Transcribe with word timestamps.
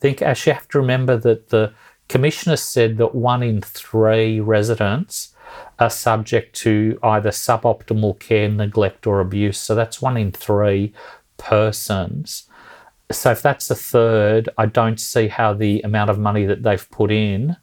Think 0.00 0.22
Ash, 0.22 0.46
you 0.46 0.52
have 0.52 0.68
to 0.68 0.78
remember 0.78 1.16
that 1.18 1.50
the 1.50 1.72
commissioner 2.08 2.56
said 2.56 2.96
that 2.98 3.14
one 3.14 3.42
in 3.42 3.60
three 3.60 4.40
residents 4.40 5.34
are 5.78 5.90
subject 5.90 6.54
to 6.56 6.98
either 7.02 7.30
suboptimal 7.30 8.18
care, 8.18 8.48
neglect, 8.48 9.06
or 9.06 9.20
abuse. 9.20 9.58
So 9.58 9.74
that's 9.74 10.00
one 10.00 10.16
in 10.16 10.32
three 10.32 10.92
persons. 11.36 12.48
So 13.12 13.32
if 13.32 13.42
that's 13.42 13.70
a 13.70 13.74
third, 13.74 14.48
I 14.56 14.66
don't 14.66 15.00
see 15.00 15.28
how 15.28 15.52
the 15.52 15.80
amount 15.82 16.10
of 16.10 16.18
money 16.18 16.46
that 16.46 16.62
they've 16.62 16.90
put 16.90 17.10
in 17.10 17.56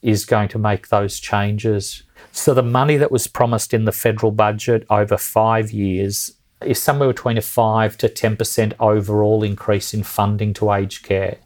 is 0.00 0.24
going 0.24 0.48
to 0.48 0.58
make 0.58 0.88
those 0.88 1.20
changes. 1.20 2.04
So 2.32 2.54
the 2.54 2.62
money 2.62 2.96
that 2.96 3.12
was 3.12 3.26
promised 3.26 3.74
in 3.74 3.84
the 3.84 3.92
federal 3.92 4.32
budget 4.32 4.86
over 4.88 5.16
five 5.16 5.70
years 5.70 6.32
is 6.62 6.80
somewhere 6.80 7.08
between 7.08 7.38
a 7.38 7.42
5 7.42 7.96
to 7.98 8.08
10% 8.08 8.72
overall 8.80 9.42
increase 9.42 9.94
in 9.94 10.02
funding 10.02 10.54
to 10.54 10.72
aged 10.72 11.04
care, 11.04 11.38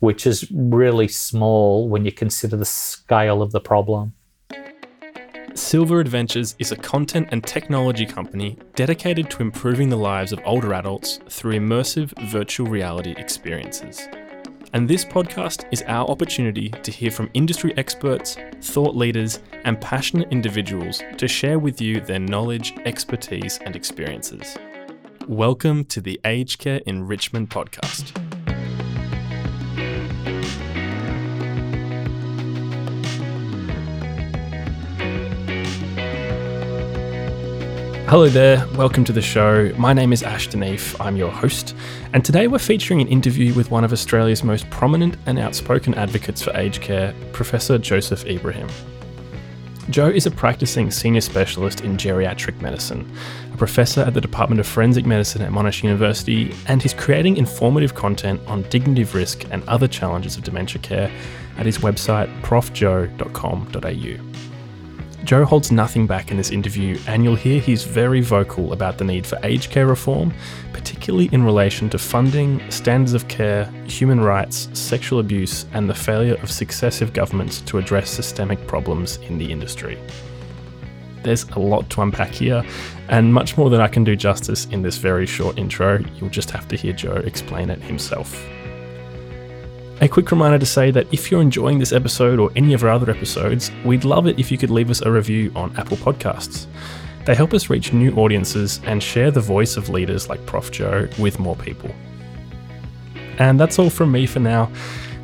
which 0.00 0.26
is 0.26 0.50
really 0.50 1.08
small 1.08 1.88
when 1.88 2.04
you 2.04 2.12
consider 2.12 2.56
the 2.56 2.64
scale 2.64 3.40
of 3.40 3.52
the 3.52 3.60
problem. 3.60 4.14
Silver 5.54 6.00
Adventures 6.00 6.54
is 6.58 6.72
a 6.72 6.76
content 6.76 7.28
and 7.32 7.44
technology 7.44 8.06
company 8.06 8.58
dedicated 8.74 9.28
to 9.30 9.42
improving 9.42 9.88
the 9.88 9.96
lives 9.96 10.32
of 10.32 10.40
older 10.44 10.72
adults 10.74 11.18
through 11.28 11.58
immersive 11.58 12.16
virtual 12.30 12.66
reality 12.68 13.14
experiences. 13.16 14.08
And 14.72 14.88
this 14.88 15.04
podcast 15.04 15.64
is 15.72 15.82
our 15.88 16.08
opportunity 16.08 16.68
to 16.68 16.90
hear 16.92 17.10
from 17.10 17.28
industry 17.34 17.76
experts, 17.76 18.36
thought 18.62 18.94
leaders, 18.94 19.40
and 19.64 19.80
passionate 19.80 20.28
individuals 20.30 21.02
to 21.16 21.26
share 21.26 21.58
with 21.58 21.80
you 21.80 22.00
their 22.00 22.20
knowledge, 22.20 22.72
expertise, 22.84 23.58
and 23.58 23.74
experiences. 23.74 24.56
Welcome 25.26 25.84
to 25.86 26.00
the 26.00 26.20
Aged 26.24 26.60
Care 26.60 26.80
Enrichment 26.86 27.50
Podcast. 27.50 28.29
Hello 38.10 38.28
there, 38.28 38.66
welcome 38.74 39.04
to 39.04 39.12
the 39.12 39.22
show. 39.22 39.72
My 39.78 39.92
name 39.92 40.12
is 40.12 40.24
Ash 40.24 40.48
Deneef, 40.48 40.96
I'm 40.98 41.14
your 41.14 41.30
host, 41.30 41.76
and 42.12 42.24
today 42.24 42.48
we're 42.48 42.58
featuring 42.58 43.00
an 43.00 43.06
interview 43.06 43.54
with 43.54 43.70
one 43.70 43.84
of 43.84 43.92
Australia's 43.92 44.42
most 44.42 44.68
prominent 44.68 45.16
and 45.26 45.38
outspoken 45.38 45.94
advocates 45.94 46.42
for 46.42 46.50
aged 46.56 46.82
care, 46.82 47.14
Professor 47.32 47.78
Joseph 47.78 48.26
Ibrahim. 48.26 48.66
Joe 49.90 50.08
is 50.08 50.26
a 50.26 50.30
practicing 50.32 50.90
senior 50.90 51.20
specialist 51.20 51.82
in 51.82 51.96
geriatric 51.96 52.60
medicine, 52.60 53.08
a 53.54 53.56
professor 53.56 54.00
at 54.00 54.12
the 54.12 54.20
Department 54.20 54.58
of 54.58 54.66
Forensic 54.66 55.06
Medicine 55.06 55.42
at 55.42 55.52
Monash 55.52 55.84
University, 55.84 56.52
and 56.66 56.82
he's 56.82 56.94
creating 56.94 57.36
informative 57.36 57.94
content 57.94 58.40
on 58.48 58.62
dignity 58.70 59.02
of 59.02 59.14
risk 59.14 59.44
and 59.52 59.62
other 59.68 59.86
challenges 59.86 60.36
of 60.36 60.42
dementia 60.42 60.82
care 60.82 61.12
at 61.58 61.64
his 61.64 61.78
website 61.78 62.28
profjoe.com.au. 62.42 64.29
Joe 65.24 65.44
holds 65.44 65.70
nothing 65.70 66.06
back 66.06 66.30
in 66.30 66.38
this 66.38 66.50
interview, 66.50 66.98
and 67.06 67.22
you'll 67.22 67.36
hear 67.36 67.60
he's 67.60 67.84
very 67.84 68.20
vocal 68.20 68.72
about 68.72 68.98
the 68.98 69.04
need 69.04 69.26
for 69.26 69.38
aged 69.42 69.70
care 69.70 69.86
reform, 69.86 70.32
particularly 70.72 71.28
in 71.32 71.44
relation 71.44 71.90
to 71.90 71.98
funding, 71.98 72.68
standards 72.70 73.12
of 73.12 73.28
care, 73.28 73.66
human 73.84 74.20
rights, 74.20 74.68
sexual 74.72 75.20
abuse, 75.20 75.66
and 75.72 75.88
the 75.88 75.94
failure 75.94 76.36
of 76.36 76.50
successive 76.50 77.12
governments 77.12 77.60
to 77.62 77.78
address 77.78 78.10
systemic 78.10 78.66
problems 78.66 79.18
in 79.18 79.36
the 79.36 79.52
industry. 79.52 79.98
There's 81.22 81.44
a 81.50 81.58
lot 81.58 81.90
to 81.90 82.00
unpack 82.00 82.30
here, 82.30 82.64
and 83.08 83.32
much 83.32 83.58
more 83.58 83.68
than 83.68 83.80
I 83.80 83.88
can 83.88 84.04
do 84.04 84.16
justice 84.16 84.64
in 84.66 84.80
this 84.80 84.96
very 84.96 85.26
short 85.26 85.58
intro. 85.58 85.98
You'll 86.16 86.30
just 86.30 86.50
have 86.50 86.66
to 86.68 86.76
hear 86.76 86.94
Joe 86.94 87.16
explain 87.16 87.68
it 87.68 87.82
himself. 87.82 88.42
A 90.02 90.08
quick 90.08 90.30
reminder 90.30 90.58
to 90.58 90.64
say 90.64 90.90
that 90.92 91.06
if 91.12 91.30
you're 91.30 91.42
enjoying 91.42 91.78
this 91.78 91.92
episode 91.92 92.38
or 92.38 92.50
any 92.56 92.72
of 92.72 92.82
our 92.82 92.88
other 92.88 93.10
episodes, 93.10 93.70
we'd 93.84 94.04
love 94.04 94.26
it 94.26 94.38
if 94.38 94.50
you 94.50 94.56
could 94.56 94.70
leave 94.70 94.88
us 94.88 95.02
a 95.02 95.10
review 95.10 95.52
on 95.54 95.76
Apple 95.76 95.98
Podcasts. 95.98 96.66
They 97.26 97.34
help 97.34 97.52
us 97.52 97.68
reach 97.68 97.92
new 97.92 98.14
audiences 98.14 98.80
and 98.84 99.02
share 99.02 99.30
the 99.30 99.42
voice 99.42 99.76
of 99.76 99.90
leaders 99.90 100.30
like 100.30 100.44
Prof. 100.46 100.70
Joe 100.70 101.06
with 101.18 101.38
more 101.38 101.54
people. 101.54 101.94
And 103.38 103.60
that's 103.60 103.78
all 103.78 103.90
from 103.90 104.10
me 104.10 104.24
for 104.24 104.40
now. 104.40 104.72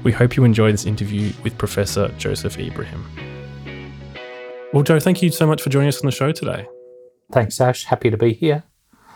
We 0.02 0.12
hope 0.12 0.36
you 0.36 0.44
enjoy 0.44 0.72
this 0.72 0.84
interview 0.84 1.32
with 1.42 1.56
Professor 1.56 2.08
Joseph 2.18 2.58
Ibrahim. 2.58 3.02
Well, 4.74 4.82
Joe, 4.82 5.00
thank 5.00 5.22
you 5.22 5.30
so 5.30 5.46
much 5.46 5.62
for 5.62 5.70
joining 5.70 5.88
us 5.88 6.00
on 6.00 6.06
the 6.06 6.12
show 6.12 6.32
today. 6.32 6.66
Thanks, 7.32 7.58
Ash. 7.62 7.84
Happy 7.84 8.10
to 8.10 8.18
be 8.18 8.34
here. 8.34 8.64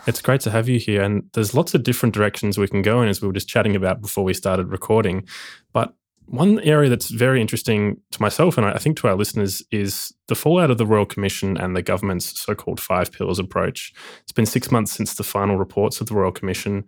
It's 0.06 0.22
great 0.22 0.41
to 0.43 0.50
have 0.50 0.69
you 0.69 0.78
here. 0.78 1.03
And 1.03 1.25
there's 1.34 1.55
lots 1.55 1.75
of 1.75 1.83
different 1.83 2.15
directions 2.15 2.59
we 2.59 2.69
can 2.69 2.83
go 2.83 3.03
in, 3.03 3.09
as 3.09 3.21
we 3.21 3.28
were 3.28 3.34
just 3.34 3.49
chatting 3.49 3.77
about 3.77 4.00
before 4.00 4.25
we 4.25 4.34
started 4.34 4.69
recording. 4.69 5.27
But 5.72 5.94
one 6.31 6.61
area 6.61 6.88
that's 6.88 7.11
very 7.11 7.41
interesting 7.41 8.00
to 8.12 8.22
myself 8.22 8.56
and 8.56 8.65
I 8.65 8.78
think 8.78 8.97
to 8.99 9.09
our 9.09 9.16
listeners 9.16 9.65
is 9.72 10.15
the 10.28 10.37
fallout 10.37 10.71
of 10.71 10.78
the 10.78 10.87
Royal 10.87 11.05
Commission 11.05 11.56
and 11.56 11.75
the 11.75 11.83
government's 11.83 12.41
so 12.41 12.55
called 12.55 12.78
five 12.78 13.10
pillars 13.10 13.41
approach. 13.41 13.93
It's 14.22 14.33
been 14.33 14.47
six 14.47 14.71
months 14.71 14.93
since 14.93 15.15
the 15.15 15.25
final 15.25 15.56
reports 15.56 16.00
of 16.00 16.06
the 16.06 16.15
Royal 16.15 16.31
Commission. 16.31 16.84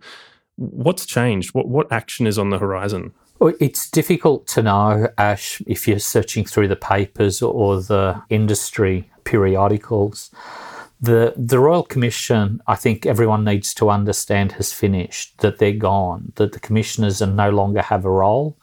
What's 0.55 1.05
changed? 1.05 1.53
What, 1.53 1.67
what 1.67 1.91
action 1.91 2.25
is 2.25 2.39
on 2.39 2.51
the 2.51 2.57
horizon? 2.57 3.13
It's 3.59 3.89
difficult 3.89 4.47
to 4.47 4.63
know, 4.63 5.09
Ash, 5.17 5.61
if 5.67 5.89
you're 5.89 5.99
searching 5.99 6.45
through 6.45 6.69
the 6.69 6.77
papers 6.77 7.41
or 7.41 7.81
the 7.81 8.21
industry 8.29 9.11
periodicals. 9.25 10.31
The, 11.03 11.33
the 11.35 11.59
Royal 11.59 11.83
Commission, 11.83 12.61
I 12.65 12.75
think 12.75 13.05
everyone 13.05 13.43
needs 13.43 13.73
to 13.73 13.89
understand, 13.89 14.53
has 14.53 14.71
finished, 14.71 15.37
that 15.39 15.57
they're 15.57 15.73
gone, 15.73 16.31
that 16.35 16.53
the 16.53 16.61
commissioners 16.61 17.19
no 17.19 17.49
longer 17.49 17.81
have 17.81 18.05
a 18.05 18.09
role. 18.09 18.57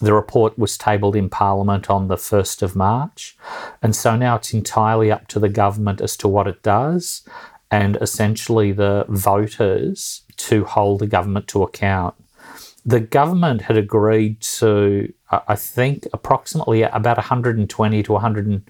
The 0.00 0.12
report 0.12 0.58
was 0.58 0.76
tabled 0.76 1.14
in 1.14 1.30
Parliament 1.30 1.88
on 1.88 2.08
the 2.08 2.16
1st 2.16 2.62
of 2.62 2.74
March. 2.74 3.36
And 3.80 3.94
so 3.94 4.16
now 4.16 4.34
it's 4.34 4.52
entirely 4.52 5.12
up 5.12 5.28
to 5.28 5.38
the 5.38 5.48
government 5.48 6.00
as 6.00 6.16
to 6.16 6.26
what 6.26 6.48
it 6.48 6.60
does 6.64 7.22
and 7.70 7.96
essentially 8.00 8.72
the 8.72 9.06
voters 9.08 10.22
to 10.38 10.64
hold 10.64 10.98
the 10.98 11.06
government 11.06 11.46
to 11.48 11.62
account. 11.62 12.16
The 12.84 12.98
government 12.98 13.62
had 13.62 13.76
agreed 13.76 14.40
to, 14.40 15.12
I 15.30 15.54
think, 15.54 16.08
approximately 16.12 16.82
about 16.82 17.16
120 17.16 18.02
to 18.02 18.12
100. 18.12 18.62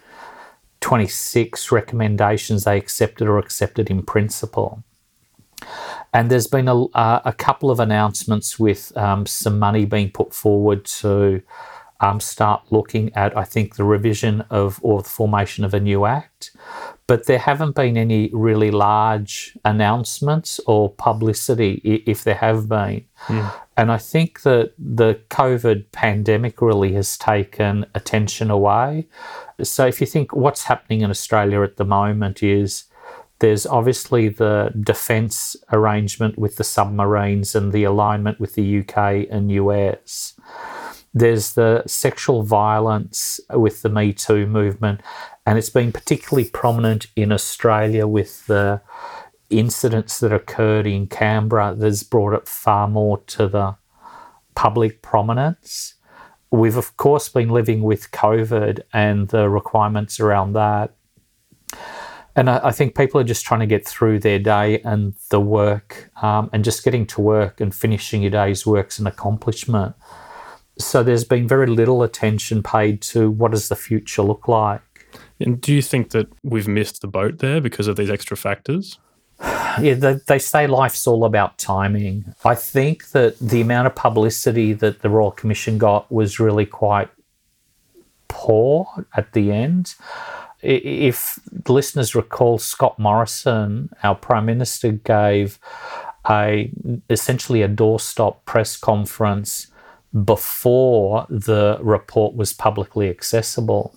26 0.81 1.73
recommendations 1.73 2.65
they 2.65 2.77
accepted 2.77 3.29
or 3.29 3.39
accepted 3.39 3.91
in 3.91 4.03
principle. 4.03 4.83
And 6.13 6.31
there's 6.31 6.47
been 6.47 6.69
a, 6.69 6.85
a 6.95 7.35
couple 7.37 7.71
of 7.71 7.81
announcements 7.81 8.59
with 8.59 8.97
um, 8.97 9.27
some 9.27 9.59
money 9.59 9.85
being 9.85 10.11
put 10.11 10.35
forward 10.35 10.85
to 10.85 11.43
um, 12.01 12.21
start 12.21 12.63
looking 12.71 13.13
at, 13.15 13.37
I 13.37 13.45
think, 13.45 13.77
the 13.77 13.85
revision 13.85 14.43
of 14.51 14.79
or 14.83 15.03
the 15.03 15.09
formation 15.09 15.65
of 15.65 15.75
a 15.75 15.81
new 15.81 16.05
act. 16.05 16.51
But 17.07 17.27
there 17.27 17.39
haven't 17.39 17.77
been 17.77 17.97
any 17.97 18.31
really 18.33 18.71
large 18.71 19.57
announcements 19.65 20.61
or 20.67 20.91
publicity, 20.91 21.75
if 22.07 22.25
there 22.25 22.35
have 22.35 22.69
been. 22.69 23.05
Mm. 23.27 23.53
And 23.77 23.93
I 23.93 23.99
think 23.99 24.43
that 24.43 24.73
the 24.79 25.21
COVID 25.31 25.93
pandemic 25.93 26.61
really 26.61 26.93
has 26.95 27.17
taken 27.17 27.87
attention 27.95 28.51
away. 28.51 29.07
So 29.63 29.87
if 29.87 30.01
you 30.01 30.07
think 30.07 30.35
what's 30.35 30.65
happening 30.65 31.03
in 31.03 31.11
Australia 31.11 31.63
at 31.63 31.77
the 31.77 31.85
moment 31.85 32.43
is 32.43 32.85
there's 33.39 33.67
obviously 33.67 34.29
the 34.29 34.73
defence 34.81 35.57
arrangement 35.71 36.39
with 36.39 36.57
the 36.57 36.65
submarines 36.65 37.55
and 37.55 37.73
the 37.73 37.85
alignment 37.85 38.41
with 38.41 38.55
the 38.55 38.81
UK 38.81 39.27
and 39.31 39.53
US. 39.53 40.35
There's 41.17 41.55
the 41.55 41.83
sexual 41.87 42.43
violence 42.43 43.41
with 43.49 43.81
the 43.81 43.89
Me 43.89 44.13
Too 44.13 44.47
movement, 44.47 45.01
and 45.47 45.57
it's 45.57 45.71
been 45.71 45.91
particularly 45.91 46.47
prominent 46.47 47.07
in 47.17 47.33
Australia 47.33 48.07
with 48.07 48.47
the 48.49 48.83
incidents 49.49 50.21
that 50.21 50.31
occurred 50.31 50.87
in 50.87 51.07
Canberra 51.07 51.75
that's 51.75 52.03
brought 52.03 52.35
it 52.35 52.47
far 52.47 52.87
more 52.87 53.17
to 53.29 53.49
the 53.49 53.77
public 54.55 55.01
prominence. 55.01 55.95
We've, 56.51 56.77
of 56.77 56.99
course, 56.99 57.31
been 57.31 57.49
living 57.49 57.81
with 57.81 58.11
COVID 58.11 58.81
and 58.93 59.29
the 59.29 59.49
requirements 59.49 60.21
around 60.21 60.53
that. 60.53 60.97
And 62.35 62.51
I, 62.51 62.61
I 62.65 62.73
think 62.73 62.95
people 62.95 63.19
are 63.23 63.25
just 63.25 63.47
trying 63.47 63.61
to 63.61 63.67
get 63.67 63.89
through 63.89 64.19
their 64.19 64.39
day 64.39 64.81
and 64.81 65.15
the 65.31 65.41
work 65.41 66.11
um, 66.21 66.51
and 66.53 66.63
just 66.63 66.85
getting 66.85 67.07
to 67.07 67.23
work 67.23 67.59
and 67.59 67.75
finishing 67.75 68.21
your 68.21 68.33
day's 68.33 68.67
work's 68.67 68.99
an 68.99 69.07
accomplishment. 69.07 69.95
So 70.79 71.03
there's 71.03 71.25
been 71.25 71.49
very 71.49 71.67
little 71.67 72.03
attention 72.03 72.63
paid 72.63 73.01
to 73.03 73.31
what 73.31 73.53
does 73.53 73.69
the 73.69 73.77
future 73.77 74.23
look 74.23 74.47
like. 74.47 74.83
And 75.41 75.61
do 75.61 75.75
you 75.75 75.83
think 75.83 76.11
that 76.11 76.29
we've 76.43 76.69
missed 76.69 77.01
the 77.01 77.09
boat 77.09 77.39
there 77.39 77.61
because 77.61 77.89
of 77.89 77.97
these 77.97 78.11
extra 78.11 78.37
factors? 78.37 78.99
yeah, 79.41 79.95
they, 79.95 80.15
they 80.27 80.39
say 80.39 80.67
life's 80.67 81.07
all 81.07 81.25
about 81.25 81.59
timing. 81.59 82.35
I 82.45 82.55
think 82.55 83.11
that 83.11 83.39
the 83.39 83.61
amount 83.61 83.87
of 83.87 83.95
publicity 83.95 84.73
that 84.75 85.03
the 85.03 85.11
Royal 85.11 85.31
Commission 85.31 85.79
got 85.79 86.11
was 86.11 86.41
really 86.41 86.67
quite 86.67 87.11
poor 88.29 89.07
at 89.15 89.33
the 89.33 89.53
end. 89.53 89.95
If 90.63 91.39
listeners 91.69 92.15
recall, 92.15 92.59
Scott 92.59 92.99
Morrison, 92.99 93.91
our 94.03 94.15
Prime 94.15 94.47
Minister, 94.47 94.93
gave 94.93 95.59
a 96.29 96.71
essentially 97.11 97.63
a 97.63 97.69
doorstop 97.69 98.39
press 98.47 98.77
conference 98.77 99.69
before 100.25 101.27
the 101.29 101.79
report 101.81 102.35
was 102.35 102.53
publicly 102.53 103.11
accessible. 103.11 103.95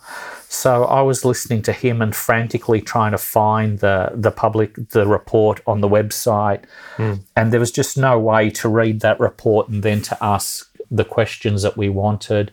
So 0.48 0.86
I 0.86 1.02
was 1.02 1.24
listening 1.24 1.62
to 1.64 1.74
him 1.74 2.02
and 2.02 2.16
frantically 2.16 2.82
trying 2.82 3.12
to 3.12 3.18
find 3.18 3.80
the 3.80 4.12
the 4.16 4.32
public 4.32 4.90
the 4.90 5.08
report 5.08 5.62
on 5.68 5.82
the 5.82 5.88
website, 5.88 6.64
mm. 6.98 7.20
and 7.36 7.54
there 7.54 7.60
was 7.60 7.72
just 7.72 7.98
no 7.98 8.20
way 8.20 8.50
to 8.52 8.68
read 8.68 9.02
that 9.02 9.20
report 9.20 9.70
and 9.70 9.84
then 9.84 10.02
to 10.04 10.18
ask 10.22 10.76
the 10.90 11.06
questions 11.06 11.62
that 11.62 11.78
we 11.78 11.88
wanted, 11.90 12.52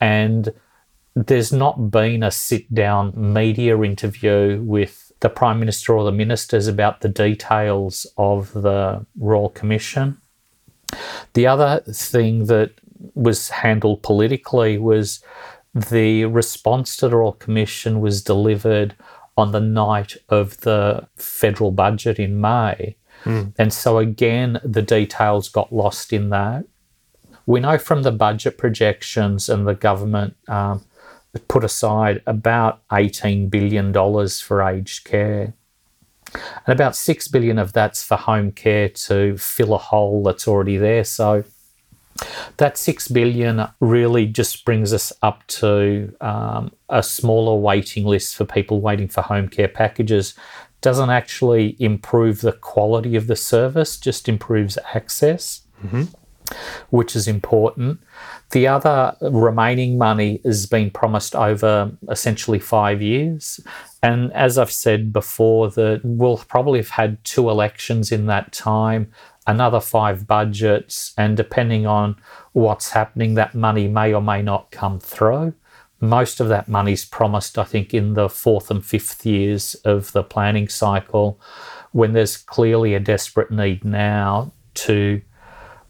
and 0.00 0.52
there's 1.14 1.52
not 1.52 1.90
been 1.90 2.22
a 2.22 2.30
sit 2.30 2.72
down 2.72 3.12
media 3.16 3.80
interview 3.82 4.60
with 4.62 5.12
the 5.20 5.28
prime 5.28 5.58
minister 5.58 5.96
or 5.96 6.04
the 6.04 6.12
ministers 6.12 6.66
about 6.66 7.00
the 7.00 7.08
details 7.08 8.06
of 8.16 8.52
the 8.52 9.04
royal 9.18 9.48
commission. 9.48 10.18
The 11.32 11.46
other 11.46 11.82
thing 11.88 12.46
that 12.46 12.72
was 13.14 13.50
handled 13.50 14.02
politically 14.02 14.78
was 14.78 15.22
the 15.74 16.24
response 16.26 16.96
to 16.96 17.08
the 17.08 17.16
Royal 17.16 17.32
Commission 17.32 18.00
was 18.00 18.22
delivered 18.22 18.94
on 19.36 19.52
the 19.52 19.60
night 19.60 20.16
of 20.28 20.58
the 20.58 21.06
federal 21.16 21.72
budget 21.72 22.18
in 22.18 22.40
May. 22.40 22.96
Mm. 23.24 23.54
And 23.58 23.72
so, 23.72 23.98
again, 23.98 24.60
the 24.64 24.82
details 24.82 25.48
got 25.48 25.72
lost 25.72 26.12
in 26.12 26.30
that. 26.30 26.64
We 27.46 27.60
know 27.60 27.78
from 27.78 28.02
the 28.02 28.12
budget 28.12 28.56
projections 28.56 29.48
and 29.48 29.66
the 29.66 29.74
government 29.74 30.36
um, 30.48 30.84
put 31.48 31.64
aside 31.64 32.22
about 32.26 32.86
$18 32.88 33.50
billion 33.50 33.92
for 34.28 34.62
aged 34.62 35.04
care. 35.04 35.54
And 36.32 36.72
about 36.72 36.96
6 36.96 37.28
billion 37.28 37.58
of 37.58 37.72
that's 37.72 38.02
for 38.02 38.16
home 38.16 38.50
care 38.52 38.88
to 38.88 39.36
fill 39.36 39.74
a 39.74 39.78
hole 39.78 40.22
that's 40.22 40.48
already 40.48 40.76
there. 40.76 41.04
So 41.04 41.44
that 42.58 42.78
six 42.78 43.08
billion 43.08 43.66
really 43.80 44.26
just 44.26 44.64
brings 44.64 44.92
us 44.92 45.12
up 45.22 45.46
to 45.46 46.14
um, 46.20 46.72
a 46.88 47.02
smaller 47.02 47.58
waiting 47.58 48.04
list 48.04 48.36
for 48.36 48.44
people 48.44 48.80
waiting 48.80 49.08
for 49.08 49.22
home 49.22 49.48
care 49.48 49.68
packages. 49.68 50.34
Doesn't 50.80 51.10
actually 51.10 51.76
improve 51.78 52.40
the 52.40 52.52
quality 52.52 53.16
of 53.16 53.26
the 53.26 53.36
service, 53.36 53.98
just 53.98 54.28
improves 54.28 54.78
access, 54.94 55.62
mm-hmm. 55.82 56.04
which 56.90 57.16
is 57.16 57.26
important. 57.26 58.00
The 58.50 58.68
other 58.68 59.16
remaining 59.20 59.98
money 59.98 60.40
has 60.44 60.66
been 60.66 60.90
promised 60.90 61.34
over 61.34 61.90
essentially 62.08 62.60
five 62.60 63.02
years. 63.02 63.58
And 64.02 64.32
as 64.34 64.58
I've 64.58 64.70
said 64.70 65.12
before, 65.12 65.70
that 65.70 66.02
we'll 66.04 66.36
probably 66.36 66.78
have 66.78 66.90
had 66.90 67.24
two 67.24 67.48
elections 67.48 68.12
in 68.12 68.26
that 68.26 68.52
time 68.52 69.10
another 69.46 69.80
five 69.80 70.26
budgets, 70.26 71.12
and 71.18 71.36
depending 71.36 71.86
on 71.86 72.16
what's 72.52 72.90
happening, 72.90 73.34
that 73.34 73.54
money 73.54 73.88
may 73.88 74.12
or 74.12 74.22
may 74.22 74.42
not 74.42 74.70
come 74.70 74.98
through. 74.98 75.54
Most 76.00 76.40
of 76.40 76.48
that 76.48 76.68
money's 76.68 77.04
promised, 77.04 77.58
I 77.58 77.64
think, 77.64 77.94
in 77.94 78.14
the 78.14 78.28
fourth 78.28 78.70
and 78.70 78.84
fifth 78.84 79.24
years 79.24 79.74
of 79.84 80.12
the 80.12 80.22
planning 80.22 80.68
cycle, 80.68 81.40
when 81.92 82.12
there's 82.12 82.36
clearly 82.36 82.94
a 82.94 83.00
desperate 83.00 83.50
need 83.50 83.84
now 83.84 84.52
to 84.74 85.22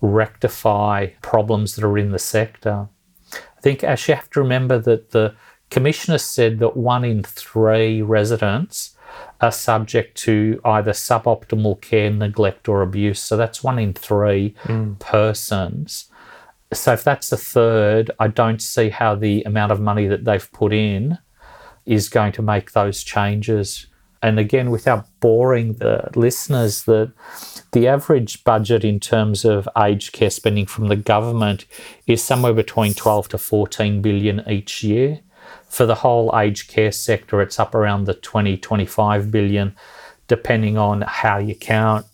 rectify 0.00 1.06
problems 1.22 1.74
that 1.74 1.84
are 1.84 1.98
in 1.98 2.12
the 2.12 2.18
sector. 2.18 2.88
I 3.32 3.60
think, 3.62 3.82
Ash, 3.82 4.08
you 4.08 4.14
have 4.14 4.30
to 4.30 4.40
remember 4.40 4.78
that 4.78 5.10
the 5.10 5.34
Commissioner 5.70 6.18
said 6.18 6.58
that 6.58 6.76
one 6.76 7.04
in 7.04 7.22
three 7.22 8.02
residents 8.02 8.94
are 9.40 9.52
subject 9.52 10.16
to 10.19 10.61
either 10.64 10.93
suboptimal 10.93 11.81
care, 11.81 12.11
neglect, 12.11 12.69
or 12.69 12.82
abuse. 12.82 13.20
So 13.20 13.37
that's 13.37 13.62
one 13.62 13.78
in 13.78 13.93
three 13.93 14.55
mm. 14.64 14.99
persons. 14.99 16.11
So 16.72 16.93
if 16.93 17.05
that's 17.05 17.31
a 17.31 17.37
third, 17.37 18.11
I 18.19 18.28
don't 18.28 18.61
see 18.61 18.88
how 18.88 19.14
the 19.14 19.43
amount 19.43 19.72
of 19.72 19.81
money 19.81 20.06
that 20.06 20.25
they've 20.25 20.52
put 20.52 20.72
in 20.72 21.19
is 21.87 22.08
going 22.08 22.32
to 22.32 22.43
make 22.43 22.72
those 22.72 23.02
changes. 23.02 23.87
And 24.22 24.38
again, 24.38 24.70
without 24.70 25.06
boring 25.20 25.75
the 25.75 26.08
listeners, 26.17 26.84
that 26.84 27.12
the 27.72 27.87
average 27.87 28.43
budget 28.44 28.82
in 28.82 28.99
terms 28.99 29.44
of 29.44 29.69
aged 29.76 30.12
care 30.12 30.31
spending 30.31 30.64
from 30.64 30.88
the 30.88 30.96
government 30.96 31.67
is 32.06 32.25
somewhere 32.25 32.55
between 32.55 32.94
12 32.94 33.28
to 33.28 33.38
14 33.38 34.00
billion 34.00 34.43
each 34.49 34.82
year. 34.82 35.20
For 35.74 35.86
the 35.86 35.96
whole 35.96 36.30
aged 36.38 36.68
care 36.68 36.92
sector, 36.92 37.42
it's 37.42 37.58
up 37.58 37.74
around 37.74 38.04
the 38.04 38.14
20, 38.14 38.58
25 38.58 39.32
billion, 39.32 39.74
depending 40.28 40.78
on 40.78 41.00
how 41.00 41.38
you 41.38 41.56
count. 41.56 42.06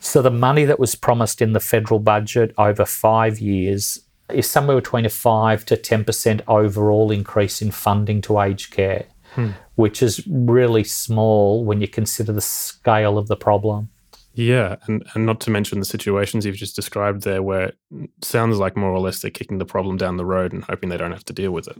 So 0.00 0.22
the 0.22 0.30
money 0.30 0.64
that 0.64 0.78
was 0.78 0.94
promised 0.94 1.42
in 1.42 1.52
the 1.52 1.60
federal 1.60 2.00
budget 2.00 2.54
over 2.56 2.86
five 2.86 3.38
years 3.38 4.00
is 4.30 4.50
somewhere 4.50 4.76
between 4.76 5.04
a 5.04 5.10
5 5.10 5.66
to 5.66 5.76
10% 5.76 6.40
overall 6.48 7.10
increase 7.10 7.60
in 7.60 7.70
funding 7.70 8.22
to 8.22 8.40
aged 8.40 8.70
care, 8.72 9.04
hmm. 9.34 9.50
which 9.74 10.02
is 10.02 10.26
really 10.26 10.84
small 10.84 11.66
when 11.66 11.82
you 11.82 11.86
consider 11.86 12.32
the 12.32 12.40
scale 12.40 13.18
of 13.18 13.28
the 13.28 13.36
problem. 13.36 13.90
Yeah, 14.32 14.76
and, 14.86 15.04
and 15.12 15.26
not 15.26 15.38
to 15.40 15.50
mention 15.50 15.80
the 15.80 15.84
situations 15.84 16.46
you've 16.46 16.56
just 16.56 16.76
described 16.76 17.24
there 17.24 17.42
where 17.42 17.66
it 17.66 18.10
sounds 18.22 18.56
like 18.56 18.74
more 18.74 18.90
or 18.90 19.00
less 19.00 19.20
they're 19.20 19.30
kicking 19.30 19.58
the 19.58 19.66
problem 19.66 19.98
down 19.98 20.16
the 20.16 20.24
road 20.24 20.54
and 20.54 20.64
hoping 20.64 20.88
they 20.88 20.96
don't 20.96 21.12
have 21.12 21.26
to 21.26 21.34
deal 21.34 21.52
with 21.52 21.68
it. 21.68 21.76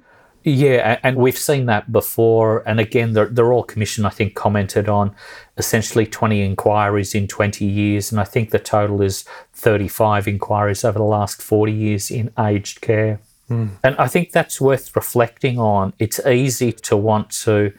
Yeah, 0.46 1.00
and 1.02 1.17
we've 1.17 1.38
seen 1.38 1.64
that 1.67 1.91
before. 1.91 2.62
And 2.69 2.79
again, 2.79 3.14
the, 3.14 3.25
the 3.25 3.43
Royal 3.43 3.62
Commission, 3.62 4.05
I 4.05 4.11
think, 4.11 4.35
commented 4.35 4.91
on 4.91 5.14
essentially 5.56 6.05
20 6.05 6.43
inquiries 6.43 7.14
in 7.14 7.26
20 7.26 7.64
years. 7.64 8.12
And 8.12 8.20
I 8.20 8.25
think 8.25 8.50
the 8.50 8.58
total 8.58 9.00
is 9.00 9.25
35 9.55 10.29
inquiries 10.29 10.85
over 10.85 10.99
the 10.99 11.05
last 11.05 11.41
40 11.41 11.73
years 11.73 12.11
in 12.11 12.31
aged 12.38 12.82
care. 12.82 13.20
Mm. 13.49 13.70
And 13.82 13.96
I 13.96 14.06
think 14.06 14.32
that's 14.32 14.61
worth 14.61 14.94
reflecting 14.94 15.58
on. 15.58 15.94
It's 15.99 16.20
easy 16.26 16.73
to 16.73 16.96
want 16.96 17.31
to 17.44 17.73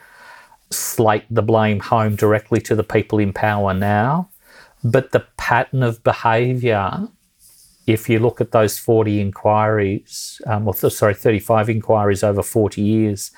slate 0.71 1.25
the 1.29 1.43
blame 1.43 1.79
home 1.79 2.15
directly 2.15 2.59
to 2.61 2.75
the 2.75 2.83
people 2.83 3.19
in 3.19 3.31
power 3.31 3.75
now, 3.75 4.29
but 4.83 5.11
the 5.11 5.25
pattern 5.37 5.83
of 5.83 6.03
behaviour 6.03 7.07
if 7.87 8.09
you 8.09 8.19
look 8.19 8.41
at 8.41 8.51
those 8.51 8.79
40 8.79 9.21
inquiries, 9.21 10.41
um, 10.47 10.67
or 10.67 10.73
th- 10.73 10.93
sorry, 10.93 11.13
35 11.13 11.69
inquiries 11.69 12.23
over 12.23 12.41
40 12.41 12.81
years, 12.81 13.31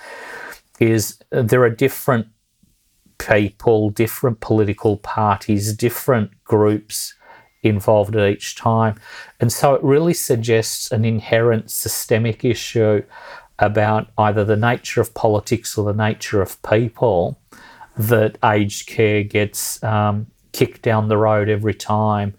is 0.80 1.20
there 1.32 1.64
are 1.64 1.70
different 1.70 2.28
people, 3.18 3.90
different 3.90 4.40
political 4.40 4.98
parties, 4.98 5.74
different 5.74 6.32
groups 6.44 7.14
involved 7.64 8.16
at 8.16 8.30
each 8.30 8.56
time. 8.56 8.96
And 9.40 9.52
so 9.52 9.74
it 9.74 9.84
really 9.84 10.14
suggests 10.14 10.92
an 10.92 11.04
inherent 11.04 11.72
systemic 11.72 12.46
issue 12.46 13.04
about 13.60 14.10
either 14.18 14.46
the 14.46 14.56
nature 14.56 15.02
of 15.02 15.14
politics 15.14 15.78
or 15.78 15.92
the 15.92 15.98
nature 15.98 16.42
of 16.42 16.62
people 16.62 17.40
that 17.98 18.38
aged 18.46 18.88
care 18.88 19.24
gets 19.24 19.82
um, 19.84 20.28
kicked 20.52 20.84
down 20.84 21.08
the 21.08 21.18
road 21.18 21.50
every 21.50 21.74
time 21.74 22.36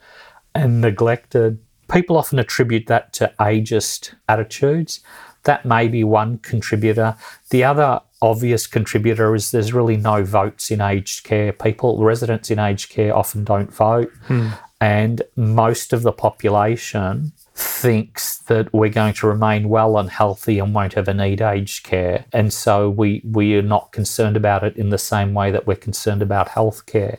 and 0.55 0.81
neglected 0.81 1.59
People 1.91 2.17
often 2.17 2.39
attribute 2.39 2.87
that 2.87 3.13
to 3.15 3.33
ageist 3.41 4.15
attitudes. 4.29 5.01
That 5.45 5.65
may 5.65 5.89
be 5.89 6.05
one 6.05 6.39
contributor. 6.39 7.17
The 7.51 7.65
other 7.65 8.01
obvious 8.21 8.67
contributor 8.67 9.35
is 9.35 9.51
there's 9.51 9.73
really 9.73 9.97
no 9.97 10.25
votes 10.25 10.71
in 10.71 10.81
aged 10.81 11.25
care. 11.25 11.53
People, 11.53 12.03
residents 12.03 12.51
in 12.51 12.59
aged 12.59 12.91
care 12.91 13.17
often 13.17 13.45
don't 13.45 13.73
vote. 13.73 14.13
Hmm. 14.27 14.49
And 14.81 15.23
most 15.37 15.93
of 15.93 16.03
the 16.03 16.13
population 16.13 17.33
thinks 17.55 18.39
that 18.39 18.73
we're 18.73 18.89
going 18.89 19.15
to 19.15 19.27
remain 19.27 19.69
well 19.69 19.99
and 19.99 20.09
healthy 20.09 20.61
and 20.61 20.73
won't 20.73 20.97
ever 20.97 21.13
need 21.13 21.41
aged 21.41 21.85
care. 21.85 22.25
And 22.33 22.53
so 22.53 22.89
we, 22.89 23.21
we 23.25 23.57
are 23.57 23.63
not 23.63 23.91
concerned 23.91 24.37
about 24.37 24.63
it 24.63 24.77
in 24.77 24.91
the 24.91 24.99
same 24.99 25.35
way 25.35 25.51
that 25.51 25.67
we're 25.67 25.75
concerned 25.75 26.23
about 26.23 26.49
health 26.49 26.87
care. 26.87 27.19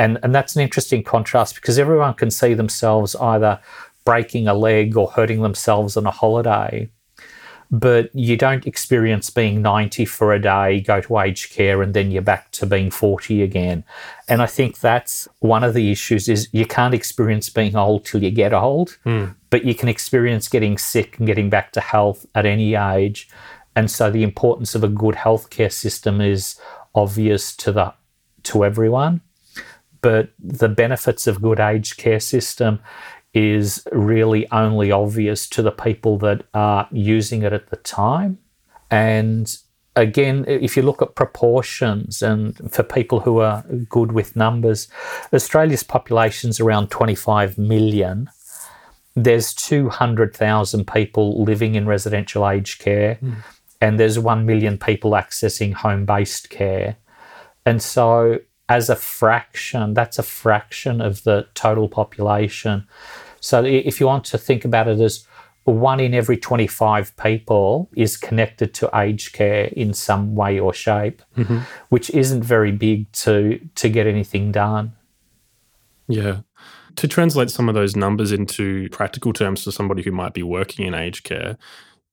And, 0.00 0.18
and 0.22 0.34
that's 0.34 0.56
an 0.56 0.62
interesting 0.62 1.04
contrast 1.04 1.56
because 1.56 1.78
everyone 1.78 2.14
can 2.14 2.30
see 2.30 2.54
themselves 2.54 3.14
either 3.16 3.60
breaking 4.06 4.48
a 4.48 4.54
leg 4.54 4.96
or 4.96 5.10
hurting 5.10 5.42
themselves 5.42 5.94
on 5.94 6.06
a 6.06 6.10
holiday. 6.10 6.88
But 7.70 8.08
you 8.14 8.38
don't 8.38 8.66
experience 8.66 9.28
being 9.28 9.60
90 9.60 10.06
for 10.06 10.32
a 10.32 10.40
day, 10.40 10.80
go 10.80 11.02
to 11.02 11.18
aged 11.18 11.52
care, 11.52 11.82
and 11.82 11.92
then 11.92 12.10
you're 12.10 12.22
back 12.22 12.50
to 12.52 12.64
being 12.64 12.90
40 12.90 13.42
again. 13.42 13.84
And 14.26 14.40
I 14.40 14.46
think 14.46 14.80
that's 14.80 15.28
one 15.40 15.62
of 15.62 15.74
the 15.74 15.90
issues 15.92 16.30
is 16.30 16.48
you 16.50 16.64
can't 16.64 16.94
experience 16.94 17.50
being 17.50 17.76
old 17.76 18.06
till 18.06 18.22
you 18.22 18.30
get 18.30 18.54
old, 18.54 18.96
mm. 19.04 19.34
but 19.50 19.66
you 19.66 19.74
can 19.74 19.90
experience 19.90 20.48
getting 20.48 20.78
sick 20.78 21.18
and 21.18 21.26
getting 21.26 21.50
back 21.50 21.72
to 21.72 21.80
health 21.80 22.24
at 22.34 22.46
any 22.46 22.74
age. 22.74 23.28
And 23.76 23.90
so 23.90 24.10
the 24.10 24.22
importance 24.22 24.74
of 24.74 24.82
a 24.82 24.88
good 24.88 25.14
healthcare 25.16 25.70
system 25.70 26.22
is 26.22 26.58
obvious 26.94 27.54
to 27.56 27.70
the 27.70 27.92
to 28.44 28.64
everyone 28.64 29.20
but 30.00 30.30
the 30.38 30.68
benefits 30.68 31.26
of 31.26 31.42
good 31.42 31.60
aged 31.60 31.96
care 31.96 32.20
system 32.20 32.80
is 33.32 33.86
really 33.92 34.50
only 34.50 34.90
obvious 34.90 35.48
to 35.48 35.62
the 35.62 35.70
people 35.70 36.18
that 36.18 36.44
are 36.52 36.88
using 36.90 37.42
it 37.42 37.52
at 37.52 37.70
the 37.70 37.76
time. 37.76 38.38
And 38.90 39.56
again, 39.94 40.44
if 40.48 40.76
you 40.76 40.82
look 40.82 41.00
at 41.02 41.14
proportions 41.14 42.22
and 42.22 42.56
for 42.72 42.82
people 42.82 43.20
who 43.20 43.38
are 43.38 43.62
good 43.88 44.12
with 44.12 44.36
numbers, 44.36 44.88
Australia's 45.32 45.82
population 45.82 46.50
is 46.50 46.60
around 46.60 46.90
25 46.90 47.58
million. 47.58 48.28
there's 49.16 49.52
200,000 49.54 50.86
people 50.86 51.42
living 51.42 51.74
in 51.74 51.84
residential 51.84 52.48
aged 52.48 52.80
care, 52.80 53.18
mm. 53.22 53.34
and 53.80 53.98
there's 53.98 54.18
1 54.18 54.46
million 54.46 54.78
people 54.78 55.10
accessing 55.12 55.74
home 55.74 56.06
based 56.06 56.48
care. 56.48 56.96
And 57.66 57.82
so, 57.82 58.38
as 58.70 58.88
a 58.88 58.96
fraction, 58.96 59.94
that's 59.94 60.18
a 60.18 60.22
fraction 60.22 61.00
of 61.00 61.24
the 61.24 61.46
total 61.54 61.88
population. 61.88 62.86
So, 63.40 63.64
if 63.64 63.98
you 63.98 64.06
want 64.06 64.24
to 64.26 64.38
think 64.38 64.64
about 64.64 64.86
it 64.86 65.00
as 65.00 65.26
one 65.64 66.00
in 66.00 66.14
every 66.14 66.36
25 66.36 67.16
people 67.16 67.90
is 67.94 68.16
connected 68.16 68.72
to 68.74 68.90
aged 68.96 69.32
care 69.32 69.64
in 69.76 69.92
some 69.92 70.34
way 70.34 70.58
or 70.58 70.72
shape, 70.72 71.20
mm-hmm. 71.36 71.58
which 71.90 72.10
isn't 72.10 72.42
very 72.42 72.72
big 72.72 73.10
to, 73.12 73.60
to 73.74 73.88
get 73.88 74.06
anything 74.06 74.52
done. 74.52 74.92
Yeah. 76.08 76.40
To 76.96 77.08
translate 77.08 77.50
some 77.50 77.68
of 77.68 77.74
those 77.74 77.94
numbers 77.94 78.32
into 78.32 78.88
practical 78.90 79.32
terms 79.32 79.64
for 79.64 79.70
somebody 79.70 80.02
who 80.02 80.12
might 80.12 80.32
be 80.32 80.42
working 80.42 80.86
in 80.86 80.94
aged 80.94 81.24
care, 81.24 81.56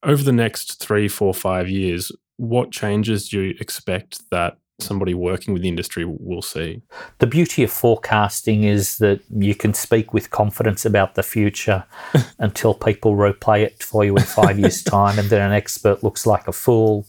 over 0.04 0.24
the 0.24 0.32
next 0.32 0.80
three, 0.80 1.08
four, 1.08 1.34
five 1.34 1.70
years, 1.70 2.12
what 2.38 2.72
changes 2.72 3.30
do 3.30 3.42
you 3.42 3.56
expect 3.60 4.30
that 4.30 4.58
somebody 4.80 5.14
working 5.14 5.54
with 5.54 5.64
the 5.64 5.68
industry 5.68 6.06
will 6.06 6.42
see? 6.42 6.82
The 7.20 7.28
beauty 7.28 7.64
of 7.64 7.72
forecasting 7.72 8.64
is 8.64 8.98
that 9.00 9.22
you 9.30 9.56
can 9.56 9.74
speak 9.74 10.14
with 10.14 10.30
confidence 10.30 10.86
about 10.86 11.16
the 11.16 11.24
future 11.24 11.86
until 12.40 12.74
people 12.74 13.16
replay 13.16 13.62
it 13.62 13.82
for 13.82 14.06
you 14.06 14.16
in 14.18 14.24
five 14.24 14.60
years' 14.60 14.84
time, 14.98 15.18
and 15.20 15.30
then 15.30 15.42
an 15.42 15.52
expert 15.52 16.04
looks 16.04 16.26
like 16.26 16.48
a 16.48 16.54
fool. 16.54 17.06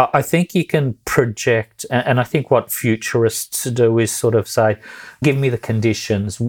I 0.00 0.22
think 0.22 0.54
you 0.54 0.64
can 0.64 0.96
project, 1.04 1.84
and 1.90 2.20
I 2.20 2.24
think 2.24 2.52
what 2.52 2.70
futurists 2.70 3.64
do 3.64 3.98
is 3.98 4.12
sort 4.12 4.36
of 4.36 4.46
say, 4.46 4.76
give 5.24 5.36
me 5.36 5.48
the 5.48 5.58
conditions. 5.58 6.40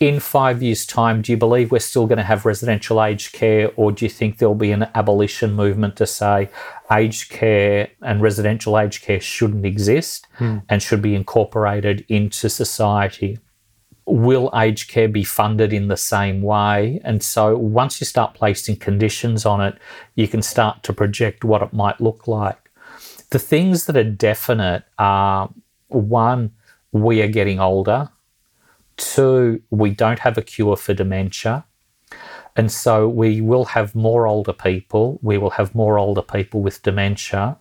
In 0.00 0.20
five 0.20 0.62
years' 0.62 0.86
time, 0.86 1.22
do 1.22 1.32
you 1.32 1.36
believe 1.36 1.72
we're 1.72 1.80
still 1.80 2.06
going 2.06 2.18
to 2.18 2.24
have 2.24 2.46
residential 2.46 3.02
aged 3.02 3.32
care, 3.32 3.72
or 3.74 3.90
do 3.90 4.04
you 4.04 4.08
think 4.08 4.38
there'll 4.38 4.54
be 4.54 4.70
an 4.70 4.88
abolition 4.94 5.54
movement 5.54 5.96
to 5.96 6.06
say 6.06 6.50
aged 6.92 7.30
care 7.30 7.88
and 8.02 8.22
residential 8.22 8.78
aged 8.78 9.02
care 9.02 9.20
shouldn't 9.20 9.66
exist 9.66 10.28
hmm. 10.36 10.58
and 10.68 10.82
should 10.82 11.02
be 11.02 11.16
incorporated 11.16 12.04
into 12.08 12.48
society? 12.48 13.38
will 14.08 14.50
aged 14.54 14.90
care 14.90 15.08
be 15.08 15.24
funded 15.24 15.72
in 15.72 15.88
the 15.88 15.96
same 15.96 16.42
way? 16.42 17.00
And 17.04 17.22
so 17.22 17.56
once 17.56 18.00
you 18.00 18.06
start 18.06 18.34
placing 18.34 18.76
conditions 18.76 19.44
on 19.44 19.60
it, 19.60 19.78
you 20.14 20.26
can 20.26 20.42
start 20.42 20.82
to 20.84 20.92
project 20.92 21.44
what 21.44 21.62
it 21.62 21.72
might 21.72 22.00
look 22.00 22.26
like. 22.26 22.70
The 23.30 23.38
things 23.38 23.86
that 23.86 23.96
are 23.96 24.04
definite 24.04 24.84
are 24.98 25.50
one, 25.88 26.52
we 26.92 27.20
are 27.20 27.28
getting 27.28 27.60
older. 27.60 28.08
Two, 28.98 29.62
we 29.70 29.90
don't 29.90 30.18
have 30.18 30.36
a 30.36 30.42
cure 30.42 30.76
for 30.76 30.92
dementia. 30.92 31.64
And 32.56 32.70
so 32.70 33.08
we 33.08 33.40
will 33.40 33.64
have 33.66 33.94
more 33.94 34.26
older 34.26 34.52
people. 34.52 35.18
We 35.22 35.38
will 35.38 35.50
have 35.50 35.74
more 35.74 35.98
older 35.98 36.22
people 36.22 36.60
with 36.60 36.82
dementia. 36.82 37.56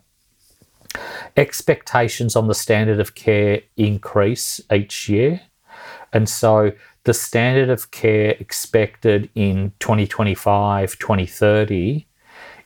Expectations 1.38 2.36
on 2.36 2.48
the 2.48 2.56
standard 2.56 3.00
of 3.00 3.16
care 3.16 3.62
increase 3.78 4.60
each 4.74 5.08
year. 5.08 5.42
And 6.12 6.28
so 6.28 6.72
the 7.04 7.14
standard 7.14 7.70
of 7.70 7.92
care 7.92 8.32
expected 8.40 9.30
in 9.36 9.72
2025, 9.80 10.98
2030 10.98 12.08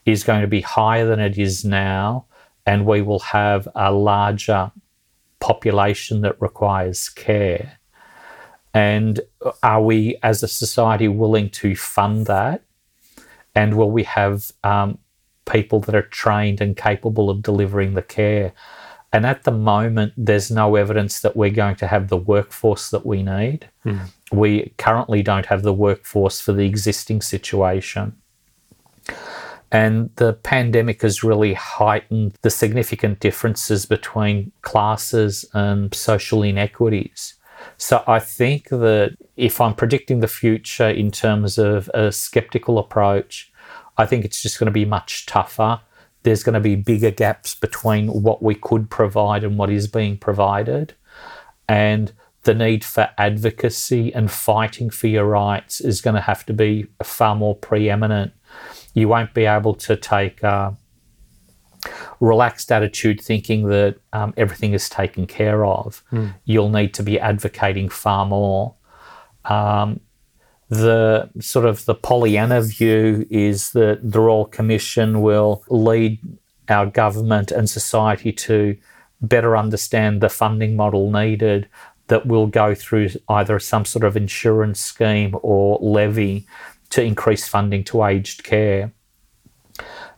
is 0.05 0.23
going 0.23 0.41
to 0.41 0.47
be 0.47 0.61
higher 0.61 1.05
than 1.05 1.19
it 1.19 1.37
is 1.37 1.63
now 1.65 2.25
and 2.65 2.85
we 2.85 3.01
will 3.01 3.19
have 3.19 3.67
a 3.75 3.91
larger 3.91 4.71
population 5.39 6.21
that 6.21 6.41
requires 6.41 7.09
care. 7.09 7.79
And 8.73 9.19
are 9.63 9.81
we, 9.81 10.17
as 10.23 10.43
a 10.43 10.47
society, 10.47 11.07
willing 11.07 11.49
to 11.51 11.75
fund 11.75 12.25
that? 12.27 12.63
And 13.53 13.75
will 13.75 13.91
we 13.91 14.03
have 14.03 14.51
um, 14.63 14.97
people 15.45 15.81
that 15.81 15.95
are 15.95 16.03
trained 16.03 16.61
and 16.61 16.77
capable 16.77 17.29
of 17.29 17.41
delivering 17.41 17.95
the 17.95 18.01
care? 18.01 18.53
And 19.13 19.25
at 19.25 19.43
the 19.43 19.51
moment, 19.51 20.13
there's 20.15 20.49
no 20.49 20.75
evidence 20.75 21.19
that 21.19 21.35
we're 21.35 21.49
going 21.49 21.75
to 21.77 21.87
have 21.87 22.07
the 22.07 22.17
workforce 22.17 22.91
that 22.91 23.05
we 23.05 23.23
need. 23.23 23.67
Mm. 23.85 24.09
We 24.31 24.73
currently 24.77 25.21
don't 25.21 25.47
have 25.47 25.63
the 25.63 25.73
workforce 25.73 26.39
for 26.39 26.53
the 26.53 26.65
existing 26.65 27.21
situation. 27.21 28.15
And 29.69 30.09
the 30.15 30.33
pandemic 30.33 31.01
has 31.01 31.23
really 31.23 31.53
heightened 31.53 32.35
the 32.41 32.49
significant 32.49 33.19
differences 33.19 33.85
between 33.85 34.51
classes 34.61 35.45
and 35.53 35.93
social 35.93 36.43
inequities. 36.43 37.35
So 37.81 38.03
I 38.05 38.19
think 38.19 38.69
that 38.69 39.17
if 39.37 39.59
I'm 39.59 39.73
predicting 39.73 40.19
the 40.19 40.27
future 40.27 40.87
in 40.87 41.09
terms 41.09 41.57
of 41.57 41.89
a 41.95 42.11
skeptical 42.11 42.77
approach, 42.77 43.51
I 43.97 44.05
think 44.05 44.23
it's 44.23 44.39
just 44.39 44.59
going 44.59 44.67
to 44.67 44.71
be 44.71 44.85
much 44.85 45.25
tougher. 45.25 45.81
There's 46.21 46.43
going 46.43 46.53
to 46.53 46.59
be 46.59 46.75
bigger 46.75 47.09
gaps 47.09 47.55
between 47.55 48.07
what 48.09 48.43
we 48.43 48.53
could 48.53 48.91
provide 48.91 49.43
and 49.43 49.57
what 49.57 49.71
is 49.71 49.87
being 49.87 50.15
provided. 50.15 50.93
And 51.67 52.13
the 52.43 52.53
need 52.53 52.85
for 52.85 53.09
advocacy 53.17 54.13
and 54.13 54.29
fighting 54.29 54.91
for 54.91 55.07
your 55.07 55.25
rights 55.25 55.81
is 55.81 56.01
going 56.01 56.15
to 56.15 56.21
have 56.21 56.45
to 56.45 56.53
be 56.53 56.85
far 57.01 57.35
more 57.35 57.55
preeminent 57.55 58.31
you 58.93 59.07
won't 59.07 59.33
be 59.33 59.45
able 59.45 59.73
to 59.73 59.95
take 59.95 60.43
a 60.43 60.75
relaxed 62.19 62.71
attitude 62.71 63.21
thinking 63.21 63.67
that 63.69 63.97
um, 64.13 64.33
everything 64.37 64.73
is 64.73 64.89
taken 64.89 65.25
care 65.27 65.65
of. 65.65 66.03
Mm. 66.11 66.33
You'll 66.45 66.69
need 66.69 66.93
to 66.95 67.03
be 67.03 67.19
advocating 67.19 67.89
far 67.89 68.25
more. 68.25 68.75
Um, 69.45 69.99
the 70.69 71.29
sort 71.39 71.65
of 71.65 71.85
the 71.85 71.95
Pollyanna 71.95 72.61
view 72.61 73.25
is 73.29 73.71
that 73.71 73.99
the 74.03 74.19
Royal 74.19 74.45
Commission 74.45 75.21
will 75.21 75.63
lead 75.69 76.19
our 76.69 76.85
government 76.85 77.51
and 77.51 77.69
society 77.69 78.31
to 78.31 78.77
better 79.21 79.57
understand 79.57 80.21
the 80.21 80.29
funding 80.29 80.75
model 80.75 81.11
needed 81.11 81.67
that 82.07 82.25
will 82.25 82.47
go 82.47 82.73
through 82.73 83.09
either 83.29 83.59
some 83.59 83.85
sort 83.85 84.03
of 84.03 84.15
insurance 84.15 84.79
scheme 84.79 85.35
or 85.41 85.77
levy 85.81 86.45
to 86.89 87.03
increase 87.03 87.47
funding 87.47 87.83
to 87.83 88.03
aged 88.03 88.43
care 88.43 88.91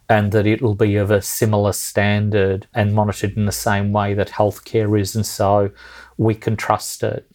and 0.09 0.31
that 0.31 0.45
it'll 0.45 0.75
be 0.75 0.95
of 0.95 1.11
a 1.11 1.21
similar 1.21 1.71
standard 1.73 2.67
and 2.73 2.93
monitored 2.93 3.37
in 3.37 3.45
the 3.45 3.51
same 3.51 3.91
way 3.91 4.13
that 4.13 4.29
healthcare 4.29 4.99
is, 4.99 5.15
and 5.15 5.25
so 5.25 5.71
we 6.17 6.35
can 6.35 6.55
trust 6.55 7.03
it. 7.03 7.29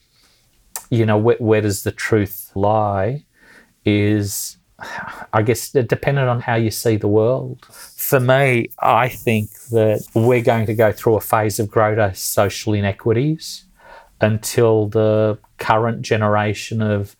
You 0.90 1.06
know, 1.06 1.18
where, 1.18 1.36
where 1.38 1.60
does 1.60 1.82
the 1.82 1.92
truth 1.92 2.50
lie? 2.54 3.24
Is 3.84 4.58
I 5.32 5.42
guess 5.42 5.70
dependent 5.70 6.28
on 6.28 6.40
how 6.40 6.54
you 6.54 6.70
see 6.70 6.96
the 6.96 7.08
world. 7.08 7.66
For 7.70 8.20
me, 8.20 8.68
I 8.78 9.08
think 9.08 9.50
that 9.70 10.06
we're 10.14 10.42
going 10.42 10.66
to 10.66 10.74
go 10.74 10.92
through 10.92 11.16
a 11.16 11.20
phase 11.20 11.58
of 11.58 11.68
greater 11.68 12.12
social 12.14 12.74
inequities 12.74 13.64
until 14.20 14.86
the 14.88 15.38
current 15.58 16.02
generation 16.02 16.80
of 16.80 17.16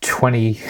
20, 0.00 0.60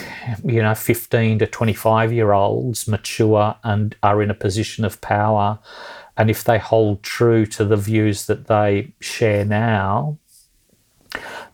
you 0.43 0.61
know, 0.61 0.75
15 0.75 1.39
to 1.39 1.47
25 1.47 2.13
year 2.13 2.31
olds 2.31 2.87
mature 2.87 3.55
and 3.63 3.95
are 4.03 4.21
in 4.21 4.29
a 4.29 4.35
position 4.35 4.85
of 4.85 5.01
power. 5.01 5.59
And 6.17 6.29
if 6.29 6.43
they 6.43 6.59
hold 6.59 7.03
true 7.03 7.45
to 7.47 7.65
the 7.65 7.77
views 7.77 8.25
that 8.27 8.47
they 8.47 8.93
share 8.99 9.45
now, 9.45 10.17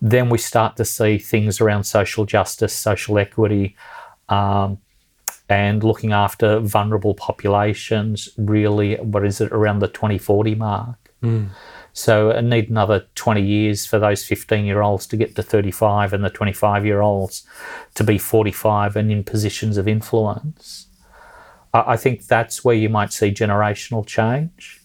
then 0.02 0.30
we 0.30 0.38
start 0.38 0.76
to 0.78 0.86
see 0.86 1.18
things 1.18 1.60
around 1.60 1.84
social 1.84 2.26
justice, 2.26 2.74
social 2.74 3.18
equity, 3.18 3.76
um, 4.30 4.78
and 5.50 5.84
looking 5.84 6.12
after 6.12 6.60
vulnerable 6.60 7.14
populations 7.14 8.30
really, 8.38 8.96
what 8.98 9.26
is 9.26 9.40
it, 9.40 9.52
around 9.52 9.80
the 9.80 9.88
2040 9.88 10.56
mark. 10.56 10.98
Mm. 11.24 11.50
So 11.98 12.32
I 12.32 12.42
need 12.42 12.70
another 12.70 13.08
20 13.16 13.42
years 13.42 13.88
for 13.88 13.98
those 13.98 14.24
15 14.24 14.66
year 14.66 14.84
olds 14.84 15.08
to 15.08 15.18
get 15.18 15.36
to 15.36 15.42
35 15.42 16.14
and 16.14 16.24
the 16.24 16.30
25 16.30 16.86
year 16.86 17.02
olds 17.02 17.44
to 17.96 18.04
be 18.04 18.20
45 18.20 18.96
and 18.96 19.12
in 19.12 19.24
positions 19.24 19.78
of 19.78 19.88
influence. 19.88 20.90
I 21.74 21.98
think 21.98 22.28
that's 22.28 22.64
where 22.64 22.76
you 22.76 22.88
might 22.88 23.12
see 23.12 23.32
generational 23.32 24.06
change. 24.06 24.80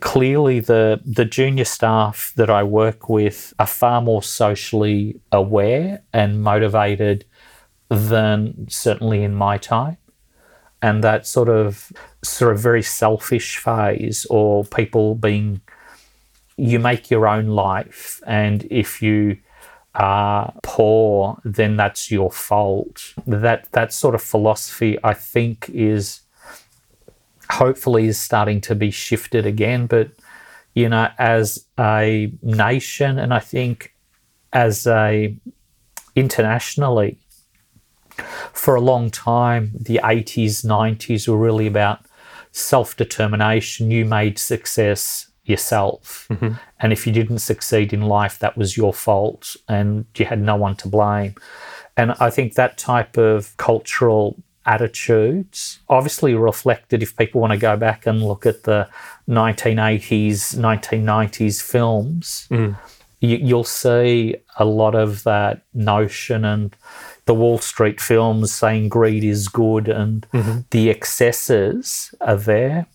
Clearly, 0.00 0.58
the, 0.58 1.00
the 1.04 1.24
junior 1.24 1.64
staff 1.64 2.32
that 2.34 2.50
I 2.50 2.64
work 2.64 3.08
with 3.08 3.54
are 3.60 3.66
far 3.66 4.02
more 4.02 4.22
socially 4.22 5.20
aware 5.30 6.02
and 6.12 6.42
motivated 6.42 7.24
than 7.90 8.66
certainly 8.68 9.22
in 9.22 9.36
my 9.36 9.56
time. 9.56 9.98
And 10.82 11.04
that 11.04 11.28
sort 11.28 11.48
of 11.48 11.92
sort 12.24 12.52
of 12.52 12.58
very 12.58 12.82
selfish 12.82 13.58
phase 13.58 14.26
or 14.30 14.64
people 14.64 15.14
being 15.14 15.60
you 16.60 16.78
make 16.78 17.10
your 17.10 17.26
own 17.26 17.46
life. 17.46 18.20
And 18.26 18.66
if 18.70 19.00
you 19.00 19.38
are 19.94 20.52
poor, 20.62 21.40
then 21.44 21.76
that's 21.76 22.10
your 22.10 22.30
fault. 22.30 23.14
That 23.26 23.72
that 23.72 23.92
sort 23.92 24.14
of 24.14 24.22
philosophy, 24.22 24.98
I 25.02 25.14
think, 25.14 25.70
is 25.70 26.20
hopefully 27.50 28.06
is 28.06 28.20
starting 28.20 28.60
to 28.62 28.74
be 28.74 28.90
shifted 28.90 29.46
again. 29.46 29.86
But 29.86 30.10
you 30.74 30.88
know, 30.88 31.08
as 31.18 31.66
a 31.78 32.32
nation, 32.42 33.18
and 33.18 33.32
I 33.32 33.40
think 33.40 33.94
as 34.52 34.86
a 34.86 35.34
internationally, 36.14 37.18
for 38.52 38.74
a 38.74 38.80
long 38.80 39.10
time, 39.10 39.72
the 39.80 40.00
80s, 40.04 40.64
90s 40.64 41.26
were 41.26 41.38
really 41.38 41.66
about 41.66 42.00
self 42.52 42.96
determination. 42.96 43.90
You 43.90 44.04
made 44.04 44.38
success 44.38 45.29
yourself. 45.44 46.26
Mm-hmm. 46.30 46.54
And 46.78 46.92
if 46.92 47.06
you 47.06 47.12
didn't 47.12 47.38
succeed 47.38 47.92
in 47.92 48.02
life, 48.02 48.38
that 48.38 48.56
was 48.56 48.76
your 48.76 48.92
fault 48.92 49.56
and 49.68 50.06
you 50.16 50.24
had 50.24 50.40
no 50.40 50.56
one 50.56 50.76
to 50.76 50.88
blame. 50.88 51.34
And 51.96 52.12
I 52.20 52.30
think 52.30 52.54
that 52.54 52.78
type 52.78 53.16
of 53.16 53.56
cultural 53.56 54.36
attitudes 54.66 55.80
obviously 55.88 56.34
reflected 56.34 57.02
if 57.02 57.16
people 57.16 57.40
want 57.40 57.52
to 57.52 57.58
go 57.58 57.76
back 57.76 58.06
and 58.06 58.22
look 58.22 58.46
at 58.46 58.64
the 58.64 58.88
1980s, 59.28 60.56
1990s 60.56 61.62
films. 61.62 62.46
Mm. 62.50 62.76
You, 63.20 63.56
will 63.56 63.64
see 63.64 64.36
a 64.56 64.64
lot 64.64 64.94
of 64.94 65.24
that 65.24 65.62
notion 65.74 66.44
and 66.44 66.74
the 67.26 67.34
Wall 67.34 67.58
Street 67.58 68.00
films 68.00 68.50
saying 68.50 68.88
greed 68.88 69.24
is 69.24 69.48
good 69.48 69.88
and 69.88 70.26
mm-hmm. 70.32 70.60
the 70.70 70.88
excesses 70.88 72.14
are 72.22 72.36
there. 72.36 72.86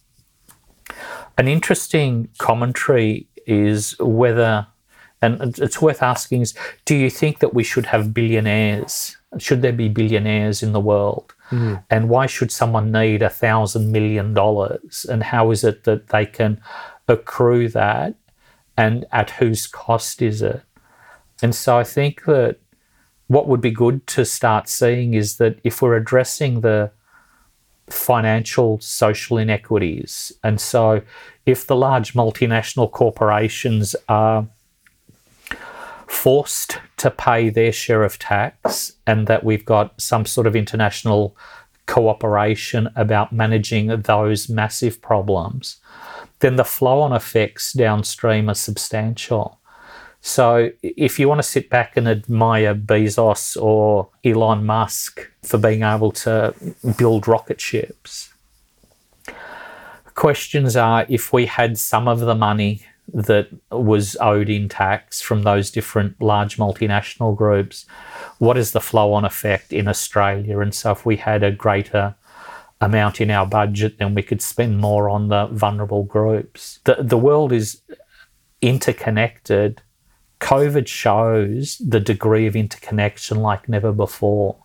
An 1.37 1.47
interesting 1.47 2.29
commentary 2.37 3.27
is 3.45 3.95
whether, 3.99 4.67
and 5.21 5.57
it's 5.59 5.81
worth 5.81 6.01
asking, 6.01 6.41
is 6.41 6.53
do 6.85 6.95
you 6.95 7.09
think 7.09 7.39
that 7.39 7.53
we 7.53 7.63
should 7.63 7.85
have 7.87 8.13
billionaires? 8.13 9.17
Should 9.37 9.61
there 9.61 9.73
be 9.73 9.89
billionaires 9.89 10.63
in 10.63 10.71
the 10.71 10.79
world? 10.79 11.33
Mm. 11.49 11.83
And 11.89 12.09
why 12.09 12.25
should 12.25 12.51
someone 12.51 12.91
need 12.91 13.21
a 13.21 13.29
thousand 13.29 13.91
million 13.91 14.33
dollars? 14.33 15.05
And 15.09 15.23
how 15.23 15.51
is 15.51 15.63
it 15.63 15.83
that 15.83 16.07
they 16.07 16.25
can 16.25 16.61
accrue 17.07 17.69
that? 17.69 18.15
And 18.77 19.05
at 19.11 19.31
whose 19.31 19.67
cost 19.67 20.21
is 20.21 20.41
it? 20.41 20.61
And 21.41 21.53
so 21.53 21.77
I 21.77 21.83
think 21.83 22.23
that 22.25 22.57
what 23.27 23.47
would 23.47 23.61
be 23.61 23.71
good 23.71 24.05
to 24.07 24.25
start 24.25 24.69
seeing 24.69 25.13
is 25.13 25.37
that 25.37 25.59
if 25.63 25.81
we're 25.81 25.95
addressing 25.95 26.61
the 26.61 26.91
financial 27.89 28.79
social 28.79 29.37
inequities. 29.37 30.31
And 30.43 30.59
so, 30.59 31.01
if 31.45 31.67
the 31.67 31.75
large 31.75 32.13
multinational 32.13 32.91
corporations 32.91 33.95
are 34.09 34.47
forced 36.07 36.79
to 36.97 37.11
pay 37.11 37.49
their 37.49 37.71
share 37.71 38.03
of 38.03 38.17
tax, 38.17 38.93
and 39.05 39.27
that 39.27 39.43
we've 39.43 39.65
got 39.65 39.99
some 40.01 40.25
sort 40.25 40.47
of 40.47 40.55
international 40.55 41.35
cooperation 41.85 42.89
about 42.95 43.31
managing 43.31 43.87
those 44.01 44.49
massive 44.49 45.01
problems, 45.01 45.77
then 46.39 46.55
the 46.55 46.63
flow 46.63 47.01
on 47.01 47.13
effects 47.13 47.73
downstream 47.73 48.49
are 48.49 48.55
substantial. 48.55 49.59
So 50.27 50.71
if 50.81 51.19
you 51.19 51.29
want 51.29 51.37
to 51.37 51.47
sit 51.47 51.69
back 51.69 51.95
and 51.95 52.07
admire 52.07 52.73
Bezos 52.73 53.61
or 53.61 54.09
Elon 54.23 54.65
Musk 54.65 55.29
for 55.43 55.59
being 55.59 55.83
able 55.83 56.11
to 56.13 56.55
build 56.97 57.27
rocket 57.27 57.61
ships, 57.61 58.33
questions 60.15 60.75
are 60.75 61.05
if 61.09 61.31
we 61.31 61.45
had 61.45 61.77
some 61.77 62.07
of 62.07 62.21
the 62.21 62.33
money 62.33 62.81
that 63.13 63.49
was 63.69 64.17
owed 64.19 64.49
in 64.49 64.67
tax 64.67 65.21
from 65.21 65.43
those 65.43 65.69
different 65.69 66.19
large 66.19 66.57
multinational 66.57 67.37
groups, 67.37 67.85
what 68.39 68.57
is 68.57 68.71
the 68.71 68.81
flow 68.81 69.13
on 69.13 69.25
effect 69.25 69.71
in 69.71 69.87
Australia? 69.87 70.59
And 70.59 70.73
so 70.73 70.91
if 70.91 71.05
we 71.05 71.17
had 71.17 71.43
a 71.43 71.51
greater 71.51 72.15
amount 72.81 73.21
in 73.21 73.29
our 73.29 73.45
budget, 73.45 73.99
then 73.99 74.15
we 74.15 74.23
could 74.23 74.41
spend 74.41 74.79
more 74.79 75.07
on 75.07 75.27
the 75.27 75.45
vulnerable 75.51 76.03
groups. 76.03 76.79
The, 76.85 76.95
the 76.99 77.15
world 77.15 77.51
is 77.51 77.79
interconnected 78.63 79.83
COVID 80.45 80.87
shows 80.87 81.79
the 81.79 81.99
degree 81.99 82.45
of 82.45 82.55
interconnection 82.55 83.41
like 83.41 83.67
never 83.67 83.91
before. 83.91 84.55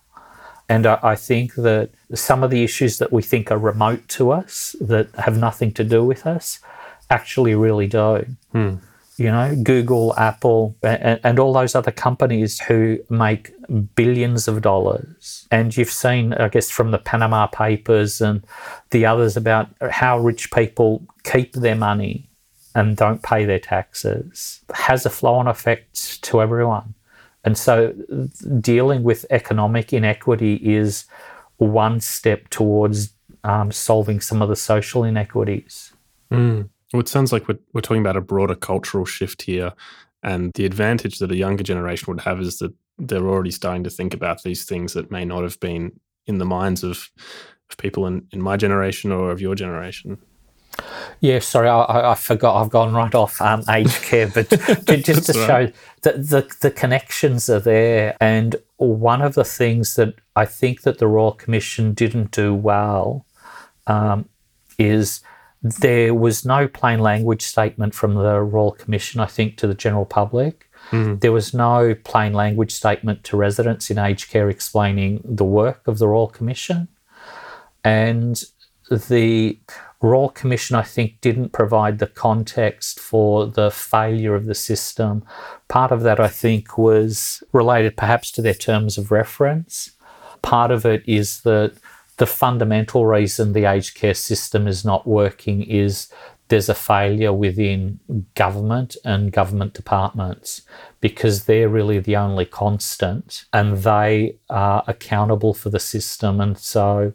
And 0.69 0.85
I, 0.85 0.99
I, 1.01 1.15
think 1.15 1.55
that 1.55 1.89
some 2.13 2.43
of 2.43 2.51
the 2.51 2.63
issues 2.63 2.99
that 2.99 3.11
we 3.11 3.23
think 3.23 3.49
are 3.49 3.57
remote 3.57 4.07
to 4.09 4.31
us, 4.31 4.75
that 4.79 5.09
have 5.15 5.39
nothing 5.39 5.71
to 5.73 5.83
do 5.83 6.05
with 6.05 6.27
us, 6.27 6.59
actually 7.09 7.55
really 7.55 7.87
do. 7.87 8.27
Hmm. 8.51 8.75
You 9.17 9.31
know, 9.31 9.55
Google, 9.63 10.13
Apple, 10.17 10.75
and, 10.83 11.19
and 11.23 11.39
all 11.39 11.51
those 11.51 11.73
other 11.73 11.91
companies 11.91 12.59
who 12.61 12.99
make 13.09 13.51
billions 13.95 14.47
of 14.47 14.61
dollars. 14.61 15.47
And 15.49 15.75
you've 15.75 15.91
seen, 15.91 16.33
I 16.33 16.47
guess, 16.49 16.69
from 16.69 16.91
the 16.91 16.99
Panama 16.99 17.47
Papers 17.47 18.21
and 18.21 18.45
the 18.91 19.07
others 19.07 19.35
about 19.35 19.67
how 19.89 20.19
rich 20.19 20.51
people 20.51 21.03
keep 21.23 21.53
their 21.53 21.75
money 21.75 22.29
and 22.75 22.95
don't 22.95 23.21
pay 23.23 23.45
their 23.45 23.59
taxes 23.59 24.61
has 24.73 25.05
a 25.05 25.09
flow 25.09 25.35
on 25.35 25.47
effect 25.47 26.21
to 26.23 26.41
everyone. 26.41 26.93
And 27.43 27.57
so 27.57 27.93
dealing 28.59 29.03
with 29.03 29.25
economic 29.29 29.93
inequity 29.93 30.55
is 30.55 31.05
one 31.57 31.99
step 31.99 32.49
towards 32.49 33.13
um, 33.43 33.71
solving 33.71 34.21
some 34.21 34.41
of 34.41 34.49
the 34.49 34.55
social 34.55 35.03
inequities. 35.03 35.93
Mm. 36.31 36.69
Well, 36.93 36.99
it 36.99 37.07
sounds 37.07 37.31
like 37.31 37.47
we're, 37.47 37.59
we're 37.73 37.81
talking 37.81 38.01
about 38.01 38.17
a 38.17 38.21
broader 38.21 38.55
cultural 38.55 39.05
shift 39.05 39.43
here. 39.43 39.73
And 40.23 40.51
the 40.53 40.65
advantage 40.65 41.19
that 41.19 41.31
a 41.31 41.35
younger 41.35 41.63
generation 41.63 42.05
would 42.13 42.21
have 42.21 42.39
is 42.39 42.59
that 42.59 42.73
they're 42.97 43.27
already 43.27 43.51
starting 43.51 43.83
to 43.83 43.89
think 43.89 44.13
about 44.13 44.43
these 44.43 44.65
things 44.65 44.93
that 44.93 45.09
may 45.09 45.25
not 45.25 45.43
have 45.43 45.59
been 45.59 45.99
in 46.27 46.37
the 46.37 46.45
minds 46.45 46.83
of, 46.83 47.09
of 47.69 47.77
people 47.77 48.05
in, 48.05 48.27
in 48.31 48.41
my 48.41 48.57
generation 48.57 49.11
or 49.11 49.31
of 49.31 49.41
your 49.41 49.55
generation. 49.55 50.19
Yeah, 51.21 51.37
sorry, 51.37 51.69
I, 51.69 52.11
I, 52.11 52.15
forgot. 52.15 52.59
I've 52.59 52.71
gone 52.71 52.93
right 52.93 53.13
off 53.13 53.39
um, 53.41 53.63
aged 53.69 54.01
care, 54.01 54.27
but 54.27 54.49
just 55.03 55.27
to 55.27 55.33
show 55.33 55.71
that 56.01 56.15
the 56.15 56.51
the 56.61 56.71
connections 56.71 57.47
are 57.47 57.59
there. 57.59 58.17
And 58.19 58.55
one 58.77 59.21
of 59.21 59.35
the 59.35 59.43
things 59.43 59.93
that 59.95 60.15
I 60.35 60.45
think 60.45 60.81
that 60.81 60.97
the 60.97 61.07
Royal 61.07 61.33
Commission 61.33 61.93
didn't 61.93 62.31
do 62.31 62.55
well 62.55 63.27
um, 63.85 64.27
is 64.79 65.21
there 65.61 66.15
was 66.15 66.43
no 66.43 66.67
plain 66.67 66.99
language 66.99 67.43
statement 67.43 67.93
from 67.93 68.15
the 68.15 68.41
Royal 68.41 68.71
Commission. 68.71 69.21
I 69.21 69.27
think 69.27 69.57
to 69.57 69.67
the 69.67 69.75
general 69.75 70.05
public. 70.05 70.67
Mm. 70.89 71.19
There 71.19 71.31
was 71.31 71.53
no 71.53 71.93
plain 72.03 72.33
language 72.33 72.71
statement 72.71 73.23
to 73.25 73.37
residents 73.37 73.91
in 73.91 73.99
aged 73.99 74.31
care 74.31 74.49
explaining 74.49 75.21
the 75.23 75.45
work 75.45 75.87
of 75.87 75.99
the 75.99 76.07
Royal 76.07 76.27
Commission. 76.27 76.87
And 77.83 78.43
the 78.89 79.59
Royal 80.01 80.29
Commission, 80.29 80.75
I 80.75 80.81
think, 80.81 81.21
didn't 81.21 81.49
provide 81.49 81.99
the 81.99 82.07
context 82.07 82.99
for 82.99 83.45
the 83.45 83.69
failure 83.69 84.33
of 84.33 84.45
the 84.45 84.55
system. 84.55 85.23
Part 85.67 85.91
of 85.91 86.01
that, 86.01 86.19
I 86.19 86.27
think, 86.27 86.77
was 86.77 87.43
related 87.51 87.95
perhaps 87.95 88.31
to 88.31 88.41
their 88.41 88.55
terms 88.55 88.97
of 88.97 89.11
reference. 89.11 89.91
Part 90.41 90.71
of 90.71 90.85
it 90.85 91.03
is 91.07 91.41
that 91.41 91.73
the 92.17 92.25
fundamental 92.25 93.05
reason 93.05 93.53
the 93.53 93.65
aged 93.65 93.95
care 93.95 94.13
system 94.13 94.67
is 94.67 94.83
not 94.83 95.07
working 95.07 95.61
is 95.63 96.11
there's 96.49 96.69
a 96.69 96.75
failure 96.75 97.31
within 97.31 97.99
government 98.35 98.97
and 99.05 99.31
government 99.31 99.73
departments 99.73 100.63
because 100.99 101.45
they're 101.45 101.69
really 101.69 101.99
the 101.99 102.17
only 102.17 102.45
constant 102.45 103.45
and 103.53 103.77
they 103.77 104.35
are 104.49 104.83
accountable 104.85 105.53
for 105.53 105.69
the 105.69 105.79
system. 105.79 106.41
And 106.41 106.57
so 106.57 107.13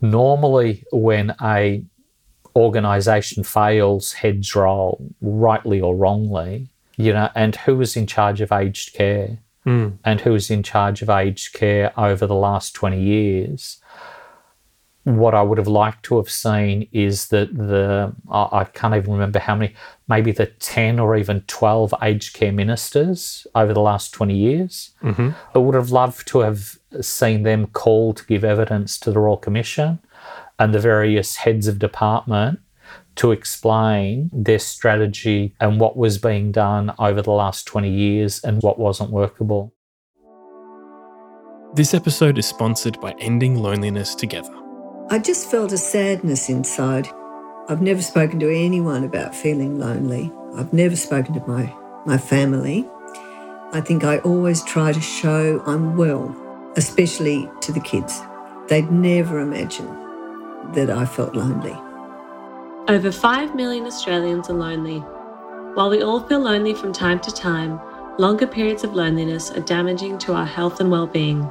Normally, 0.00 0.84
when 0.92 1.34
a 1.42 1.82
organization 2.56 3.44
fails, 3.44 4.12
heads 4.12 4.54
roll, 4.54 5.12
rightly 5.20 5.80
or 5.80 5.94
wrongly, 5.94 6.68
you 6.96 7.12
know, 7.12 7.30
and 7.34 7.56
who 7.56 7.76
was 7.76 7.96
in 7.96 8.06
charge 8.06 8.40
of 8.40 8.52
aged 8.52 8.94
care 8.94 9.38
mm. 9.64 9.96
and 10.04 10.20
who 10.20 10.32
was 10.32 10.50
in 10.50 10.62
charge 10.62 11.02
of 11.02 11.10
aged 11.10 11.52
care 11.52 11.92
over 11.98 12.26
the 12.26 12.34
last 12.34 12.74
20 12.74 13.00
years 13.00 13.78
what 15.18 15.34
I 15.34 15.42
would 15.42 15.58
have 15.58 15.68
liked 15.68 16.04
to 16.04 16.16
have 16.16 16.30
seen 16.30 16.88
is 16.92 17.28
that 17.28 17.54
the 17.56 18.14
I 18.30 18.64
can't 18.64 18.94
even 18.94 19.12
remember 19.12 19.38
how 19.38 19.54
many, 19.54 19.74
maybe 20.08 20.32
the 20.32 20.46
ten 20.46 20.98
or 20.98 21.16
even 21.16 21.42
twelve 21.42 21.94
aged 22.02 22.34
care 22.34 22.52
ministers 22.52 23.46
over 23.54 23.72
the 23.72 23.80
last 23.80 24.12
twenty 24.12 24.36
years. 24.36 24.90
Mm-hmm. 25.02 25.30
I 25.54 25.58
would 25.58 25.74
have 25.74 25.90
loved 25.90 26.26
to 26.28 26.40
have 26.40 26.78
seen 27.00 27.42
them 27.42 27.66
called 27.68 28.18
to 28.18 28.26
give 28.26 28.44
evidence 28.44 28.98
to 29.00 29.12
the 29.12 29.20
Royal 29.20 29.36
Commission 29.36 30.00
and 30.58 30.74
the 30.74 30.80
various 30.80 31.36
heads 31.36 31.66
of 31.66 31.78
department 31.78 32.60
to 33.16 33.32
explain 33.32 34.30
their 34.32 34.58
strategy 34.58 35.54
and 35.60 35.80
what 35.80 35.96
was 35.96 36.18
being 36.18 36.52
done 36.52 36.92
over 36.98 37.22
the 37.22 37.30
last 37.30 37.66
20 37.66 37.90
years 37.90 38.42
and 38.44 38.62
what 38.62 38.78
wasn't 38.78 39.10
workable. 39.10 39.74
This 41.74 41.94
episode 41.94 42.38
is 42.38 42.46
sponsored 42.46 43.00
by 43.00 43.14
Ending 43.20 43.56
Loneliness 43.56 44.14
Together. 44.14 44.52
I 45.12 45.18
just 45.18 45.50
felt 45.50 45.72
a 45.72 45.76
sadness 45.76 46.48
inside. 46.48 47.08
I've 47.68 47.82
never 47.82 48.00
spoken 48.00 48.38
to 48.38 48.48
anyone 48.48 49.02
about 49.02 49.34
feeling 49.34 49.76
lonely. 49.76 50.30
I've 50.54 50.72
never 50.72 50.94
spoken 50.94 51.34
to 51.34 51.44
my, 51.48 51.74
my 52.06 52.16
family. 52.16 52.86
I 53.72 53.80
think 53.84 54.04
I 54.04 54.18
always 54.18 54.62
try 54.62 54.92
to 54.92 55.00
show 55.00 55.64
I'm 55.66 55.96
well, 55.96 56.32
especially 56.76 57.50
to 57.60 57.72
the 57.72 57.80
kids. 57.80 58.20
They'd 58.68 58.92
never 58.92 59.40
imagine 59.40 59.88
that 60.74 60.90
I 60.90 61.06
felt 61.06 61.34
lonely. 61.34 61.76
Over 62.86 63.10
5 63.10 63.56
million 63.56 63.86
Australians 63.86 64.48
are 64.48 64.54
lonely. 64.54 65.00
While 65.74 65.90
we 65.90 66.02
all 66.02 66.20
feel 66.20 66.38
lonely 66.38 66.72
from 66.72 66.92
time 66.92 67.18
to 67.18 67.32
time, 67.32 67.80
longer 68.20 68.46
periods 68.46 68.84
of 68.84 68.94
loneliness 68.94 69.50
are 69.50 69.60
damaging 69.62 70.18
to 70.18 70.34
our 70.34 70.46
health 70.46 70.78
and 70.78 70.88
well-being 70.88 71.50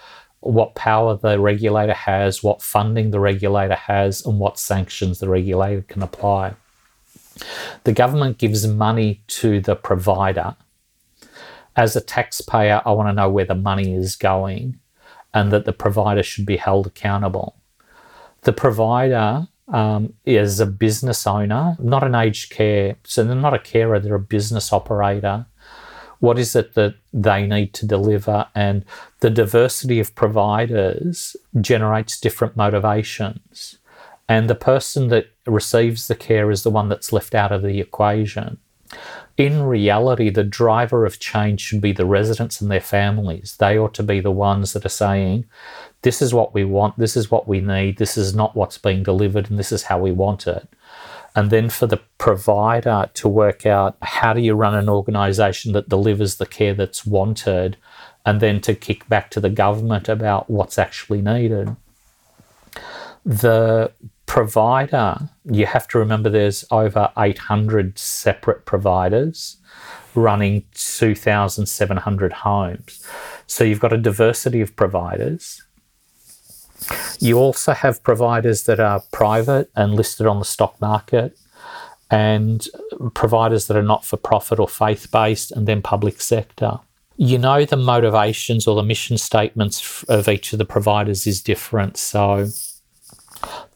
what 0.41 0.75
power 0.75 1.15
the 1.15 1.39
regulator 1.39 1.93
has, 1.93 2.43
what 2.43 2.61
funding 2.61 3.11
the 3.11 3.19
regulator 3.19 3.75
has, 3.75 4.25
and 4.25 4.39
what 4.39 4.59
sanctions 4.59 5.19
the 5.19 5.29
regulator 5.29 5.81
can 5.81 6.03
apply. 6.03 6.53
The 7.85 7.93
government 7.93 8.37
gives 8.37 8.67
money 8.67 9.23
to 9.27 9.61
the 9.61 9.75
provider 9.75 10.55
as 11.75 11.95
a 11.95 12.01
taxpayer, 12.01 12.81
I 12.85 12.91
want 12.91 13.09
to 13.09 13.13
know 13.13 13.29
where 13.29 13.45
the 13.45 13.55
money 13.55 13.93
is 13.93 14.15
going 14.15 14.79
and 15.33 15.51
that 15.51 15.65
the 15.65 15.73
provider 15.73 16.23
should 16.23 16.45
be 16.45 16.57
held 16.57 16.87
accountable. 16.87 17.55
The 18.41 18.53
provider 18.53 19.47
um, 19.69 20.13
is 20.25 20.59
a 20.59 20.65
business 20.65 21.25
owner, 21.25 21.77
not 21.79 22.03
an 22.03 22.15
aged 22.15 22.51
care, 22.51 22.97
so 23.03 23.23
they're 23.23 23.35
not 23.35 23.53
a 23.53 23.59
carer, 23.59 23.99
they're 23.99 24.15
a 24.15 24.19
business 24.19 24.73
operator. 24.73 25.45
What 26.21 26.39
is 26.39 26.55
it 26.55 26.73
that 26.75 26.95
they 27.11 27.45
need 27.45 27.73
to 27.73 27.85
deliver? 27.85 28.47
And 28.55 28.85
the 29.19 29.29
diversity 29.29 29.99
of 29.99 30.15
providers 30.15 31.35
generates 31.59 32.19
different 32.19 32.55
motivations. 32.55 33.77
And 34.29 34.49
the 34.49 34.55
person 34.55 35.09
that 35.09 35.27
receives 35.45 36.07
the 36.07 36.15
care 36.15 36.49
is 36.49 36.63
the 36.63 36.69
one 36.69 36.87
that's 36.87 37.11
left 37.11 37.35
out 37.35 37.51
of 37.51 37.61
the 37.61 37.81
equation 37.81 38.57
in 39.37 39.63
reality, 39.63 40.29
the 40.29 40.43
driver 40.43 41.05
of 41.05 41.19
change 41.19 41.61
should 41.61 41.81
be 41.81 41.93
the 41.93 42.05
residents 42.05 42.61
and 42.61 42.69
their 42.69 42.81
families. 42.81 43.55
They 43.57 43.77
ought 43.77 43.93
to 43.95 44.03
be 44.03 44.19
the 44.19 44.31
ones 44.31 44.73
that 44.73 44.85
are 44.85 44.89
saying, 44.89 45.45
this 46.01 46.21
is 46.21 46.33
what 46.33 46.53
we 46.53 46.63
want, 46.63 46.97
this 46.97 47.15
is 47.15 47.31
what 47.31 47.47
we 47.47 47.59
need, 47.61 47.97
this 47.97 48.17
is 48.17 48.35
not 48.35 48.55
what's 48.55 48.77
being 48.77 49.03
delivered, 49.03 49.49
and 49.49 49.57
this 49.57 49.71
is 49.71 49.83
how 49.83 49.99
we 49.99 50.11
want 50.11 50.47
it. 50.47 50.67
And 51.35 51.49
then 51.49 51.69
for 51.69 51.87
the 51.87 52.01
provider 52.17 53.09
to 53.13 53.29
work 53.29 53.65
out 53.65 53.95
how 54.01 54.33
do 54.33 54.41
you 54.41 54.53
run 54.53 54.75
an 54.75 54.89
organization 54.89 55.71
that 55.73 55.89
delivers 55.89 56.35
the 56.35 56.45
care 56.45 56.73
that's 56.73 57.05
wanted, 57.05 57.77
and 58.25 58.39
then 58.39 58.61
to 58.61 58.75
kick 58.75 59.07
back 59.09 59.29
to 59.31 59.39
the 59.39 59.49
government 59.49 60.09
about 60.09 60.49
what's 60.49 60.77
actually 60.77 61.21
needed. 61.21 61.75
The 63.25 63.91
provider, 64.25 65.29
you 65.45 65.65
have 65.65 65.87
to 65.89 65.99
remember 65.99 66.29
there's 66.29 66.65
over 66.71 67.11
800 67.17 67.97
separate 67.97 68.65
providers 68.65 69.57
running 70.13 70.65
2,700 70.73 72.33
homes. 72.33 73.07
So 73.47 73.63
you've 73.63 73.79
got 73.79 73.93
a 73.93 73.97
diversity 73.97 74.61
of 74.61 74.75
providers. 74.75 75.63
You 77.19 77.37
also 77.37 77.73
have 77.73 78.03
providers 78.03 78.63
that 78.63 78.79
are 78.79 79.03
private 79.11 79.69
and 79.75 79.93
listed 79.93 80.25
on 80.25 80.39
the 80.39 80.45
stock 80.45 80.79
market, 80.81 81.37
and 82.09 82.67
providers 83.13 83.67
that 83.67 83.77
are 83.77 83.83
not 83.83 84.03
for 84.03 84.17
profit 84.17 84.59
or 84.59 84.67
faith 84.67 85.11
based, 85.11 85.51
and 85.51 85.67
then 85.67 85.81
public 85.81 86.21
sector. 86.21 86.79
You 87.17 87.37
know, 87.37 87.65
the 87.65 87.77
motivations 87.77 88.67
or 88.67 88.75
the 88.75 88.83
mission 88.83 89.17
statements 89.17 90.03
of 90.03 90.27
each 90.27 90.53
of 90.53 90.59
the 90.59 90.65
providers 90.65 91.27
is 91.27 91.41
different. 91.41 91.97
So, 91.97 92.47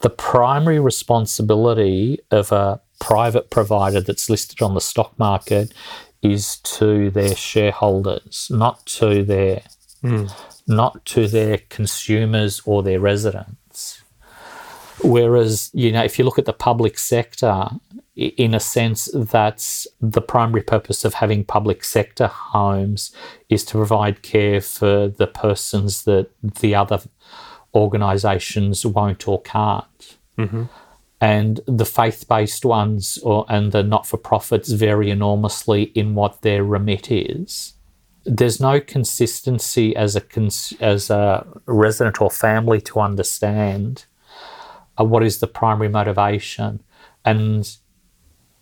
the 0.01 0.09
primary 0.09 0.79
responsibility 0.79 2.19
of 2.31 2.51
a 2.51 2.81
private 2.99 3.49
provider 3.49 4.01
that's 4.01 4.29
listed 4.29 4.61
on 4.61 4.73
the 4.73 4.81
stock 4.81 5.17
market 5.19 5.73
is 6.21 6.57
to 6.57 7.09
their 7.11 7.35
shareholders, 7.35 8.47
not 8.49 8.85
to 8.85 9.23
their 9.23 9.61
mm. 10.03 10.31
Not 10.67 11.05
to 11.05 11.27
their 11.27 11.59
consumers 11.69 12.61
or 12.65 12.83
their 12.83 12.99
residents. 12.99 14.01
Whereas, 15.03 15.69
you 15.73 15.91
know, 15.91 16.03
if 16.03 16.17
you 16.17 16.25
look 16.25 16.39
at 16.39 16.45
the 16.45 16.53
public 16.53 16.97
sector, 16.97 17.67
in 18.15 18.53
a 18.53 18.59
sense, 18.59 19.09
that's 19.13 19.87
the 19.99 20.21
primary 20.21 20.61
purpose 20.61 21.03
of 21.03 21.15
having 21.15 21.43
public 21.43 21.83
sector 21.83 22.27
homes 22.27 23.11
is 23.49 23.65
to 23.65 23.73
provide 23.73 24.21
care 24.21 24.61
for 24.61 25.09
the 25.09 25.27
persons 25.27 26.05
that 26.05 26.29
the 26.41 26.73
other 26.75 27.01
organisations 27.73 28.85
won't 28.85 29.27
or 29.27 29.41
can't. 29.41 30.17
Mm-hmm. 30.37 30.63
And 31.19 31.59
the 31.65 31.85
faith 31.85 32.27
based 32.27 32.63
ones 32.63 33.17
or, 33.21 33.45
and 33.49 33.71
the 33.71 33.83
not 33.83 34.07
for 34.07 34.17
profits 34.17 34.71
vary 34.71 35.09
enormously 35.09 35.83
in 35.83 36.15
what 36.15 36.41
their 36.41 36.63
remit 36.63 37.11
is. 37.11 37.73
There's 38.25 38.59
no 38.59 38.79
consistency 38.79 39.95
as 39.95 40.15
a, 40.15 40.21
cons- 40.21 40.73
as 40.79 41.09
a 41.09 41.45
resident 41.65 42.21
or 42.21 42.31
family 42.31 42.81
to 42.81 42.99
understand 42.99 44.05
uh, 44.99 45.03
what 45.03 45.23
is 45.23 45.39
the 45.39 45.47
primary 45.47 45.89
motivation. 45.89 46.81
And 47.23 47.77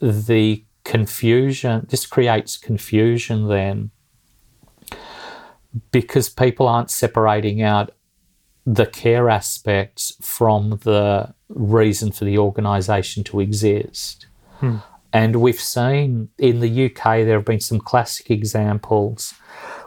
the 0.01 0.63
confusion, 0.83 1.87
this 1.89 2.05
creates 2.05 2.57
confusion 2.57 3.47
then 3.47 3.91
because 5.91 6.29
people 6.29 6.67
aren't 6.67 6.91
separating 6.91 7.61
out 7.61 7.91
the 8.65 8.85
care 8.85 9.29
aspects 9.29 10.15
from 10.21 10.79
the 10.83 11.33
reason 11.49 12.11
for 12.11 12.25
the 12.25 12.37
organisation 12.37 13.23
to 13.25 13.39
exist. 13.39 14.27
Hmm. 14.59 14.77
And 15.13 15.35
we've 15.37 15.61
seen 15.61 16.29
in 16.39 16.59
the 16.59 16.85
UK, 16.85 17.03
there 17.23 17.37
have 17.37 17.45
been 17.45 17.59
some 17.59 17.79
classic 17.79 18.31
examples 18.31 19.35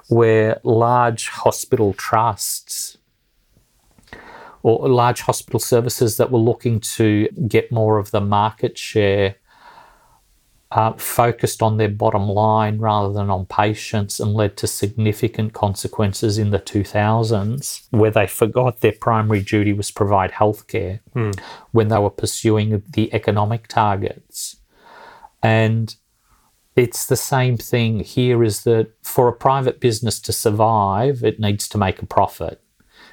where 0.09 0.61
large 0.63 1.29
hospital 1.29 1.93
trusts 1.95 2.97
or 4.63 4.89
large 4.89 5.23
hospital 5.23 5.61
services 5.61 6.17
that 6.17 6.31
were 6.31 6.39
looking 6.39 6.79
to 6.81 7.29
get 7.49 7.73
more 7.73 7.99
of 7.99 8.13
the 8.13 8.21
market 8.21 8.79
share 8.79 9.37
uh, 10.73 10.93
focused 10.95 11.63
on 11.63 11.77
their 11.77 11.89
bottom 11.89 12.29
line 12.29 12.79
rather 12.79 13.13
than 13.13 13.31
on 13.31 13.47
patients 13.47 14.19
and 14.19 14.35
led 14.35 14.57
to 14.57 14.67
significant 14.67 15.53
consequences 15.53 16.39
in 16.39 16.51
the 16.51 16.59
2000s 16.59 17.87
where 17.91 18.11
they 18.11 18.27
forgot 18.27 18.81
their 18.81 18.93
primary 18.93 19.41
duty 19.41 19.73
was 19.73 19.91
provide 19.91 20.33
healthcare 20.33 20.99
hmm. 21.13 21.31
when 21.71 21.89
they 21.89 21.99
were 21.99 22.11
pursuing 22.11 22.83
the 22.91 23.13
economic 23.15 23.69
targets. 23.69 24.57
And 25.47 25.95
it's 26.75 27.07
the 27.07 27.17
same 27.17 27.57
thing 27.57 28.01
here 28.01 28.43
is 28.43 28.65
that 28.65 28.89
for 29.03 29.29
a 29.29 29.33
private 29.33 29.81
business 29.81 30.21
to 30.21 30.33
survive, 30.33 31.23
it 31.23 31.41
needs 31.41 31.69
to 31.69 31.79
make 31.79 32.03
a 32.03 32.07
profit. 32.07 32.61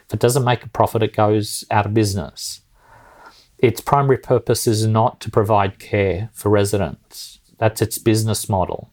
If 0.07 0.13
it 0.15 0.19
doesn't 0.19 0.43
make 0.43 0.63
a 0.63 0.69
profit, 0.69 1.03
it 1.03 1.15
goes 1.15 1.63
out 1.69 1.85
of 1.85 1.93
business. 1.93 2.61
Its 3.57 3.81
primary 3.81 4.17
purpose 4.17 4.67
is 4.67 4.85
not 4.85 5.21
to 5.21 5.31
provide 5.31 5.79
care 5.79 6.29
for 6.33 6.49
residents 6.49 7.33
that's 7.63 7.81
its 7.81 7.97
business 7.97 8.49
model. 8.49 8.91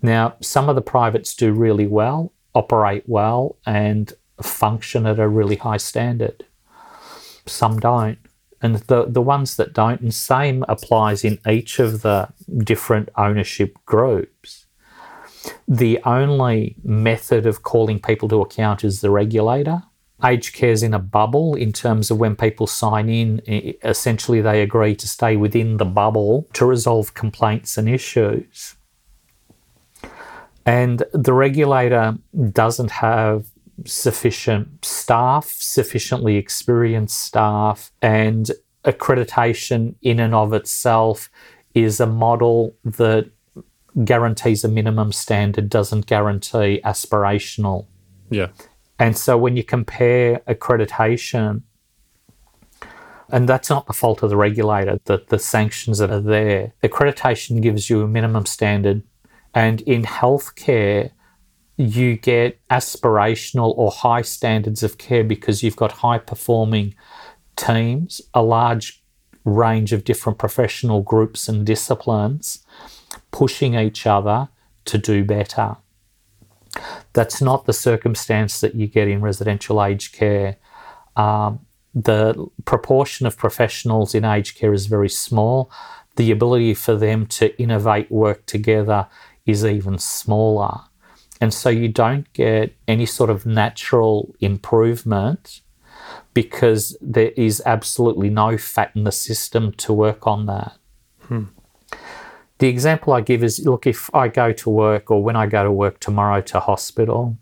Now, 0.00 0.36
some 0.40 0.68
of 0.68 0.76
the 0.76 0.82
privates 0.82 1.34
do 1.34 1.52
really 1.52 1.88
well, 1.88 2.32
operate 2.54 3.02
well, 3.06 3.56
and 3.66 4.12
function 4.40 5.06
at 5.06 5.18
a 5.18 5.26
really 5.26 5.56
high 5.56 5.78
standard. 5.78 6.44
Some 7.46 7.80
don't. 7.80 8.18
And 8.62 8.76
the, 8.76 9.04
the 9.06 9.22
ones 9.22 9.56
that 9.56 9.74
don't, 9.74 10.00
and 10.00 10.14
same 10.14 10.64
applies 10.68 11.24
in 11.24 11.38
each 11.46 11.78
of 11.78 12.02
the 12.02 12.28
different 12.58 13.10
ownership 13.16 13.76
groups. 13.84 14.66
The 15.68 16.00
only 16.04 16.76
method 16.82 17.46
of 17.46 17.62
calling 17.62 18.00
people 18.00 18.28
to 18.30 18.40
account 18.40 18.82
is 18.82 19.00
the 19.00 19.10
regulator. 19.10 19.82
Aged 20.24 20.54
care's 20.54 20.82
in 20.82 20.94
a 20.94 20.98
bubble 20.98 21.54
in 21.54 21.72
terms 21.72 22.10
of 22.10 22.18
when 22.18 22.36
people 22.36 22.66
sign 22.66 23.10
in, 23.10 23.42
essentially 23.84 24.40
they 24.40 24.62
agree 24.62 24.96
to 24.96 25.06
stay 25.06 25.36
within 25.36 25.76
the 25.76 25.84
bubble 25.84 26.48
to 26.54 26.64
resolve 26.64 27.12
complaints 27.12 27.76
and 27.76 27.88
issues. 27.88 28.76
And 30.64 31.04
the 31.12 31.34
regulator 31.34 32.16
doesn't 32.52 32.90
have 32.90 33.46
sufficient 33.84 34.84
staff, 34.84 35.46
sufficiently 35.46 36.36
experienced 36.36 37.20
staff, 37.20 37.92
and 38.00 38.50
accreditation 38.84 39.94
in 40.02 40.20
and 40.20 40.34
of 40.34 40.52
itself 40.52 41.28
is 41.74 42.00
a 42.00 42.06
model 42.06 42.74
that 42.84 43.30
guarantees 44.04 44.64
a 44.64 44.68
minimum 44.68 45.12
standard 45.12 45.68
doesn't 45.68 46.06
guarantee 46.06 46.80
aspirational. 46.84 47.86
Yeah. 48.30 48.48
And 48.98 49.16
so 49.16 49.36
when 49.36 49.56
you 49.56 49.64
compare 49.64 50.40
accreditation, 50.48 51.62
and 53.30 53.48
that's 53.48 53.68
not 53.68 53.86
the 53.86 53.92
fault 53.92 54.22
of 54.22 54.30
the 54.30 54.36
regulator, 54.36 54.98
that 55.04 55.28
the 55.28 55.38
sanctions 55.38 55.98
that 55.98 56.10
are 56.10 56.20
there. 56.20 56.72
Accreditation 56.82 57.60
gives 57.60 57.90
you 57.90 58.02
a 58.02 58.08
minimum 58.08 58.46
standard. 58.46 59.02
And 59.54 59.80
in 59.82 60.02
healthcare, 60.02 61.10
you 61.76 62.16
get 62.16 62.58
aspirational 62.68 63.76
or 63.76 63.90
high 63.90 64.22
standards 64.22 64.82
of 64.82 64.98
care 64.98 65.24
because 65.24 65.62
you've 65.62 65.76
got 65.76 65.92
high 65.92 66.18
performing 66.18 66.94
teams, 67.56 68.20
a 68.32 68.42
large 68.42 69.02
range 69.44 69.92
of 69.92 70.04
different 70.04 70.38
professional 70.38 71.02
groups 71.02 71.48
and 71.48 71.66
disciplines 71.66 72.64
pushing 73.30 73.74
each 73.74 74.06
other 74.06 74.48
to 74.86 74.98
do 74.98 75.24
better. 75.24 75.76
That's 77.12 77.40
not 77.40 77.64
the 77.64 77.72
circumstance 77.72 78.60
that 78.60 78.74
you 78.74 78.86
get 78.86 79.08
in 79.08 79.20
residential 79.20 79.82
aged 79.82 80.12
care. 80.12 80.56
Um, 81.16 81.60
the 81.94 82.46
proportion 82.66 83.26
of 83.26 83.38
professionals 83.38 84.14
in 84.14 84.24
aged 84.24 84.58
care 84.58 84.74
is 84.74 84.86
very 84.86 85.08
small. 85.08 85.70
The 86.16 86.30
ability 86.30 86.74
for 86.74 86.94
them 86.94 87.26
to 87.26 87.58
innovate, 87.60 88.10
work 88.10 88.44
together 88.46 89.06
is 89.46 89.64
even 89.64 89.98
smaller. 89.98 90.80
And 91.40 91.52
so 91.52 91.68
you 91.68 91.88
don't 91.88 92.32
get 92.32 92.74
any 92.88 93.06
sort 93.06 93.30
of 93.30 93.44
natural 93.46 94.34
improvement 94.40 95.60
because 96.34 96.96
there 97.00 97.30
is 97.36 97.62
absolutely 97.66 98.30
no 98.30 98.56
fat 98.56 98.92
in 98.94 99.04
the 99.04 99.12
system 99.12 99.72
to 99.72 99.92
work 99.92 100.26
on 100.26 100.46
that. 100.46 100.76
Hmm. 101.20 101.44
The 102.58 102.68
example 102.68 103.12
I 103.12 103.20
give 103.20 103.44
is 103.44 103.64
look, 103.66 103.86
if 103.86 104.14
I 104.14 104.28
go 104.28 104.52
to 104.52 104.70
work 104.70 105.10
or 105.10 105.22
when 105.22 105.36
I 105.36 105.46
go 105.46 105.64
to 105.64 105.72
work 105.72 106.00
tomorrow 106.00 106.40
to 106.42 106.60
hospital, 106.60 107.36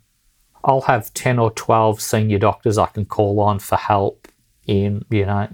I'll 0.64 0.82
have 0.82 1.12
10 1.14 1.38
or 1.38 1.50
12 1.52 2.00
senior 2.00 2.38
doctors 2.38 2.78
I 2.78 2.86
can 2.86 3.04
call 3.04 3.38
on 3.40 3.58
for 3.58 3.76
help 3.76 4.28
in, 4.66 5.04
you 5.10 5.26
know, 5.26 5.48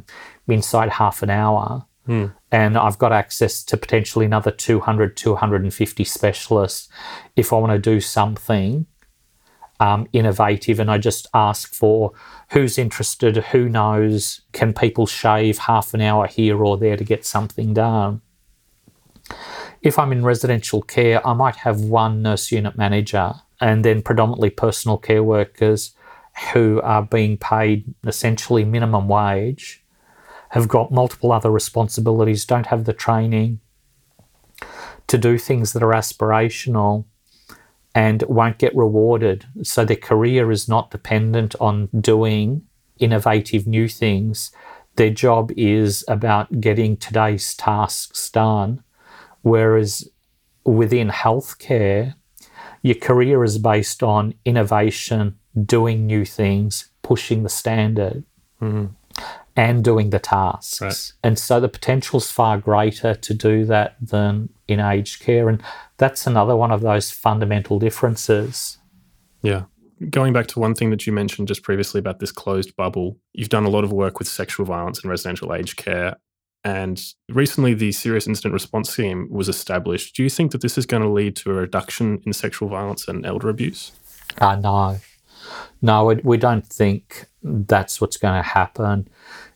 inside 0.48 0.90
half 0.90 1.22
an 1.22 1.30
hour. 1.30 1.84
Hmm. 2.06 2.26
And 2.50 2.76
I've 2.76 2.98
got 2.98 3.12
access 3.12 3.62
to 3.64 3.76
potentially 3.76 4.26
another 4.26 4.50
200, 4.50 5.16
250 5.16 6.04
specialists 6.04 6.88
if 7.36 7.52
I 7.52 7.56
want 7.56 7.72
to 7.72 7.78
do 7.78 8.00
something 8.00 8.86
um, 9.78 10.08
innovative. 10.12 10.80
And 10.80 10.90
I 10.90 10.98
just 10.98 11.26
ask 11.34 11.72
for 11.72 12.12
who's 12.50 12.78
interested, 12.78 13.36
who 13.36 13.68
knows, 13.68 14.42
can 14.52 14.72
people 14.72 15.06
shave 15.06 15.58
half 15.58 15.94
an 15.94 16.00
hour 16.00 16.26
here 16.26 16.62
or 16.62 16.76
there 16.76 16.96
to 16.96 17.04
get 17.04 17.24
something 17.24 17.74
done? 17.74 18.22
If 19.82 19.98
I'm 19.98 20.12
in 20.12 20.24
residential 20.24 20.82
care, 20.82 21.26
I 21.26 21.32
might 21.32 21.56
have 21.56 21.80
one 21.80 22.22
nurse 22.22 22.50
unit 22.52 22.76
manager 22.76 23.34
and 23.60 23.84
then 23.84 24.02
predominantly 24.02 24.50
personal 24.50 24.98
care 24.98 25.22
workers 25.22 25.94
who 26.52 26.80
are 26.82 27.02
being 27.02 27.36
paid 27.36 27.94
essentially 28.06 28.64
minimum 28.64 29.08
wage, 29.08 29.79
have 30.50 30.68
got 30.68 30.92
multiple 30.92 31.32
other 31.32 31.50
responsibilities, 31.50 32.44
don't 32.44 32.66
have 32.66 32.84
the 32.84 32.92
training 32.92 33.60
to 35.06 35.18
do 35.18 35.38
things 35.38 35.72
that 35.72 35.82
are 35.82 35.92
aspirational 35.92 37.04
and 37.94 38.22
won't 38.24 38.58
get 38.58 38.76
rewarded. 38.76 39.46
So 39.62 39.84
their 39.84 39.96
career 39.96 40.50
is 40.50 40.68
not 40.68 40.90
dependent 40.90 41.56
on 41.60 41.88
doing 41.98 42.62
innovative 42.98 43.66
new 43.66 43.88
things. 43.88 44.52
Their 44.96 45.10
job 45.10 45.50
is 45.56 46.04
about 46.06 46.60
getting 46.60 46.96
today's 46.96 47.54
tasks 47.54 48.30
done 48.30 48.82
Whereas 49.42 50.08
within 50.64 51.08
healthcare, 51.08 52.14
your 52.82 52.96
career 52.96 53.44
is 53.44 53.58
based 53.58 54.02
on 54.02 54.34
innovation, 54.44 55.38
doing 55.64 56.06
new 56.06 56.24
things, 56.24 56.90
pushing 57.02 57.42
the 57.42 57.48
standard, 57.48 58.24
mm-hmm. 58.60 58.86
And 59.56 59.84
doing 59.84 60.10
the 60.10 60.18
tasks. 60.18 60.80
Right. 60.80 61.12
And 61.22 61.38
so 61.38 61.60
the 61.60 61.68
potential 61.68 62.18
is 62.18 62.30
far 62.30 62.58
greater 62.58 63.14
to 63.14 63.34
do 63.34 63.64
that 63.66 63.96
than 64.00 64.48
in 64.68 64.80
aged 64.80 65.20
care. 65.20 65.48
And 65.48 65.62
that's 65.96 66.26
another 66.26 66.56
one 66.56 66.70
of 66.70 66.80
those 66.80 67.10
fundamental 67.10 67.78
differences. 67.78 68.78
Yeah. 69.42 69.64
Going 70.08 70.32
back 70.32 70.46
to 70.48 70.60
one 70.60 70.74
thing 70.74 70.90
that 70.90 71.06
you 71.06 71.12
mentioned 71.12 71.48
just 71.48 71.62
previously 71.62 71.98
about 71.98 72.20
this 72.20 72.32
closed 72.32 72.74
bubble, 72.76 73.18
you've 73.32 73.50
done 73.50 73.64
a 73.64 73.70
lot 73.70 73.84
of 73.84 73.92
work 73.92 74.18
with 74.18 74.28
sexual 74.28 74.64
violence 74.64 75.04
in 75.04 75.10
residential 75.10 75.52
aged 75.52 75.76
care. 75.76 76.16
And 76.62 77.02
recently, 77.30 77.74
the 77.74 77.92
Serious 77.92 78.26
Incident 78.26 78.52
Response 78.52 78.90
Scheme 78.90 79.28
was 79.30 79.48
established. 79.48 80.14
Do 80.14 80.22
you 80.22 80.30
think 80.30 80.52
that 80.52 80.60
this 80.60 80.76
is 80.76 80.84
going 80.84 81.02
to 81.02 81.08
lead 81.08 81.36
to 81.36 81.50
a 81.50 81.54
reduction 81.54 82.22
in 82.26 82.32
sexual 82.34 82.68
violence 82.68 83.08
and 83.08 83.24
elder 83.24 83.48
abuse? 83.48 83.92
Uh, 84.38 84.56
no. 84.56 84.98
No, 85.82 86.04
we, 86.22 86.36
don't 86.36 86.66
think 86.66 87.26
that's 87.42 88.00
what's 88.00 88.16
going 88.16 88.34
to 88.34 88.48
happen. 88.48 89.08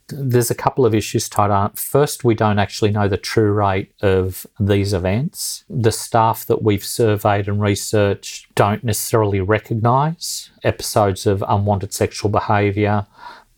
There's 0.09 0.51
a 0.51 0.55
couple 0.55 0.85
of 0.85 0.95
issues 0.95 1.29
tied 1.29 1.51
up. 1.51 1.79
First, 1.79 2.25
we 2.25 2.35
don't 2.35 2.59
actually 2.59 2.91
know 2.91 3.09
the 3.09 3.17
true 3.17 3.53
rate 3.53 3.93
of 4.03 4.47
these 4.61 4.93
events. 4.93 5.65
The 5.69 5.93
staff 5.93 6.47
that 6.47 6.63
we've 6.63 6.85
surveyed 6.85 7.49
and 7.49 7.61
researched 7.61 8.55
don't 8.55 8.85
necessarily 8.85 9.41
recognise 9.41 10.51
episodes 10.63 11.27
of 11.27 11.45
unwanted 11.49 11.93
sexual 11.93 12.31
behaviour, 12.31 13.07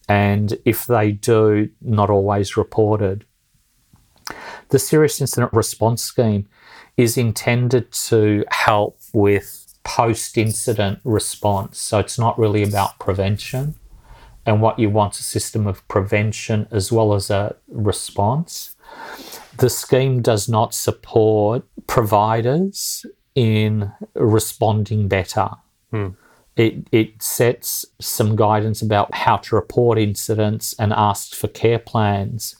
and 0.08 0.56
if 0.64 0.86
they 0.86 1.12
do, 1.12 1.68
not 1.80 2.10
always 2.10 2.56
reported. 2.56 3.24
The 4.68 4.78
Serious 4.78 5.20
Incident 5.20 5.52
Response 5.52 6.02
Scheme 6.02 6.48
is 6.96 7.16
intended 7.16 7.92
to 7.92 8.44
help 8.50 8.98
with 9.12 9.65
post 9.86 10.36
incident 10.36 10.98
response. 11.04 11.78
So 11.78 12.00
it's 12.00 12.18
not 12.18 12.36
really 12.36 12.64
about 12.64 12.98
prevention. 12.98 13.76
And 14.44 14.60
what 14.60 14.80
you 14.80 14.90
want 14.90 15.14
is 15.14 15.20
a 15.20 15.22
system 15.22 15.66
of 15.66 15.86
prevention 15.86 16.66
as 16.72 16.90
well 16.90 17.14
as 17.14 17.30
a 17.30 17.54
response. 17.68 18.74
The 19.58 19.70
scheme 19.70 20.22
does 20.22 20.48
not 20.48 20.74
support 20.74 21.64
providers 21.86 23.06
in 23.36 23.92
responding 24.14 25.06
better. 25.06 25.50
Hmm. 25.92 26.08
It, 26.56 26.88
it 26.90 27.22
sets 27.22 27.86
some 28.00 28.34
guidance 28.34 28.82
about 28.82 29.14
how 29.14 29.36
to 29.36 29.54
report 29.54 29.98
incidents 29.98 30.74
and 30.80 30.92
asks 30.92 31.36
for 31.36 31.48
care 31.48 31.78
plans. 31.78 32.56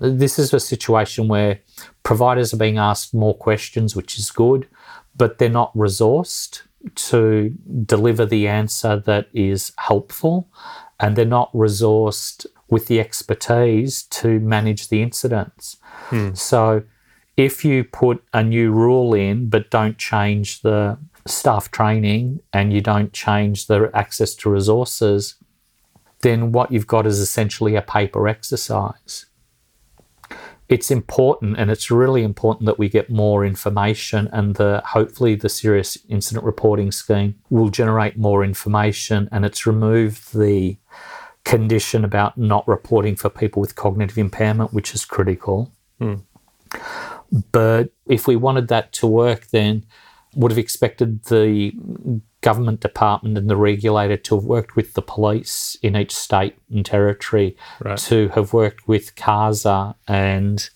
This 0.00 0.38
is 0.38 0.52
a 0.52 0.60
situation 0.60 1.28
where 1.28 1.60
providers 2.02 2.52
are 2.52 2.56
being 2.56 2.78
asked 2.78 3.14
more 3.14 3.36
questions, 3.36 3.94
which 3.94 4.18
is 4.18 4.30
good, 4.30 4.66
but 5.18 5.38
they're 5.38 5.48
not 5.48 5.74
resourced 5.76 6.62
to 6.94 7.54
deliver 7.84 8.24
the 8.24 8.46
answer 8.46 8.96
that 8.96 9.28
is 9.34 9.72
helpful, 9.76 10.48
and 11.00 11.16
they're 11.16 11.24
not 11.24 11.52
resourced 11.52 12.46
with 12.70 12.86
the 12.86 13.00
expertise 13.00 14.04
to 14.04 14.38
manage 14.40 14.88
the 14.88 15.02
incidents. 15.02 15.76
Hmm. 16.08 16.34
So, 16.34 16.82
if 17.36 17.64
you 17.64 17.84
put 17.84 18.22
a 18.32 18.42
new 18.42 18.72
rule 18.72 19.14
in 19.14 19.48
but 19.48 19.70
don't 19.70 19.98
change 19.98 20.62
the 20.62 20.98
staff 21.26 21.70
training 21.70 22.40
and 22.52 22.72
you 22.72 22.80
don't 22.80 23.12
change 23.12 23.66
the 23.66 23.90
access 23.94 24.34
to 24.36 24.50
resources, 24.50 25.36
then 26.22 26.52
what 26.52 26.72
you've 26.72 26.86
got 26.86 27.06
is 27.06 27.20
essentially 27.20 27.76
a 27.76 27.82
paper 27.82 28.26
exercise 28.26 29.26
it's 30.68 30.90
important 30.90 31.56
and 31.58 31.70
it's 31.70 31.90
really 31.90 32.22
important 32.22 32.66
that 32.66 32.78
we 32.78 32.88
get 32.88 33.08
more 33.08 33.44
information 33.44 34.28
and 34.32 34.56
the 34.56 34.82
hopefully 34.84 35.34
the 35.34 35.48
serious 35.48 35.96
incident 36.08 36.44
reporting 36.44 36.92
scheme 36.92 37.34
will 37.48 37.70
generate 37.70 38.18
more 38.18 38.44
information 38.44 39.28
and 39.32 39.44
it's 39.44 39.66
removed 39.66 40.34
the 40.38 40.76
condition 41.44 42.04
about 42.04 42.36
not 42.36 42.68
reporting 42.68 43.16
for 43.16 43.30
people 43.30 43.60
with 43.60 43.74
cognitive 43.76 44.18
impairment 44.18 44.72
which 44.72 44.94
is 44.94 45.04
critical 45.04 45.72
Hmm. 45.98 46.16
but 47.50 47.90
if 48.06 48.28
we 48.28 48.36
wanted 48.36 48.68
that 48.68 48.92
to 48.94 49.06
work 49.06 49.46
then 49.48 49.84
would 50.34 50.50
have 50.50 50.58
expected 50.58 51.24
the 51.24 51.72
government 52.40 52.80
department 52.80 53.36
and 53.36 53.50
the 53.50 53.56
regulator 53.56 54.16
to 54.16 54.36
have 54.36 54.44
worked 54.44 54.76
with 54.76 54.94
the 54.94 55.02
police 55.02 55.76
in 55.82 55.96
each 55.96 56.14
state 56.14 56.56
and 56.70 56.86
territory, 56.86 57.56
Right. 57.84 57.98
to 57.98 58.28
have 58.28 58.52
worked 58.52 58.86
with 58.86 59.14
CASA 59.16 59.96
and 60.06 60.68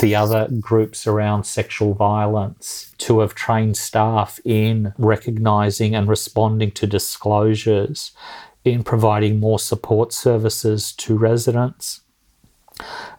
the 0.00 0.14
other 0.14 0.48
groups 0.60 1.06
around 1.06 1.44
sexual 1.44 1.92
violence, 1.94 2.94
to 2.98 3.20
have 3.20 3.34
trained 3.34 3.76
staff 3.76 4.38
in 4.44 4.92
recognising 4.98 5.94
and 5.94 6.08
responding 6.08 6.70
to 6.72 6.86
disclosures, 6.86 8.12
in 8.64 8.82
providing 8.84 9.40
more 9.40 9.58
support 9.58 10.12
services 10.12 10.92
to 10.92 11.16
residents, 11.16 12.00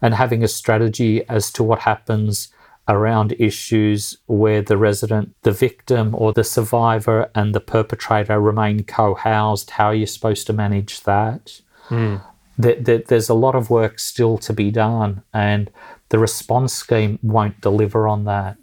and 0.00 0.14
having 0.14 0.42
a 0.42 0.48
strategy 0.48 1.26
as 1.28 1.50
to 1.52 1.62
what 1.62 1.80
happens 1.80 2.48
around 2.88 3.34
issues 3.38 4.16
where 4.26 4.62
the 4.62 4.76
resident, 4.76 5.34
the 5.42 5.52
victim, 5.52 6.14
or 6.14 6.32
the 6.32 6.44
survivor 6.44 7.30
and 7.34 7.54
the 7.54 7.60
perpetrator 7.60 8.40
remain 8.40 8.82
co 8.84 9.14
housed. 9.14 9.70
How 9.70 9.86
are 9.86 9.94
you 9.94 10.06
supposed 10.06 10.46
to 10.48 10.52
manage 10.52 11.02
that? 11.02 11.60
Hmm. 11.88 12.16
There- 12.58 12.98
There's 13.06 13.28
a 13.28 13.34
lot 13.34 13.54
of 13.54 13.70
work 13.70 13.98
still 13.98 14.38
to 14.38 14.52
be 14.52 14.70
done, 14.70 15.22
and 15.32 15.70
the 16.10 16.18
response 16.18 16.72
scheme 16.72 17.18
won't 17.22 17.60
deliver 17.60 18.06
on 18.08 18.24
that. 18.24 18.56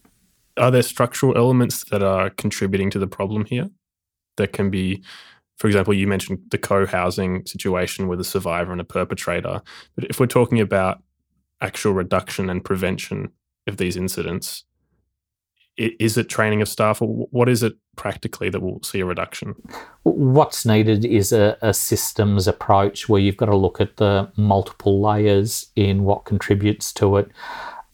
Are 0.58 0.72
there 0.72 0.82
structural 0.84 1.38
elements 1.38 1.84
that 1.92 2.04
are 2.04 2.30
contributing 2.32 2.90
to 2.92 3.00
the 3.00 3.08
problem 3.08 3.46
here? 3.46 3.70
That 4.38 4.54
can 4.54 4.70
be, 4.70 5.04
for 5.58 5.68
example, 5.68 5.94
you 5.94 6.08
mentioned 6.08 6.40
the 6.52 6.58
co 6.58 6.86
housing 6.86 7.46
situation 7.46 8.08
with 8.08 8.20
a 8.20 8.24
survivor 8.24 8.72
and 8.72 8.82
a 8.82 8.84
perpetrator. 8.84 9.62
But 9.96 10.04
if 10.06 10.20
we're 10.20 10.28
talking 10.28 10.60
about 10.60 11.02
actual 11.62 11.94
reduction 11.94 12.50
and 12.50 12.64
prevention 12.64 13.32
of 13.68 13.78
these 13.78 13.98
incidents, 13.98 14.64
is 15.78 16.18
it 16.18 16.28
training 16.28 16.62
of 16.62 16.68
staff 16.68 17.02
or 17.02 17.08
what 17.08 17.48
is 17.48 17.62
it 17.62 17.76
practically 17.96 18.50
that 18.50 18.62
will 18.62 18.82
see 18.82 19.00
a 19.00 19.06
reduction? 19.06 19.56
What's 20.04 20.66
needed 20.66 21.06
is 21.06 21.32
a, 21.32 21.58
a, 21.62 21.74
systems 21.74 22.48
approach 22.48 23.08
where 23.08 23.22
you've 23.22 23.38
got 23.38 23.46
to 23.46 23.56
look 23.56 23.80
at 23.80 23.98
the 23.98 24.32
multiple 24.38 25.00
layers 25.02 25.68
in 25.76 26.04
what 26.04 26.26
contributes 26.26 26.92
to 26.94 27.18
it. 27.18 27.30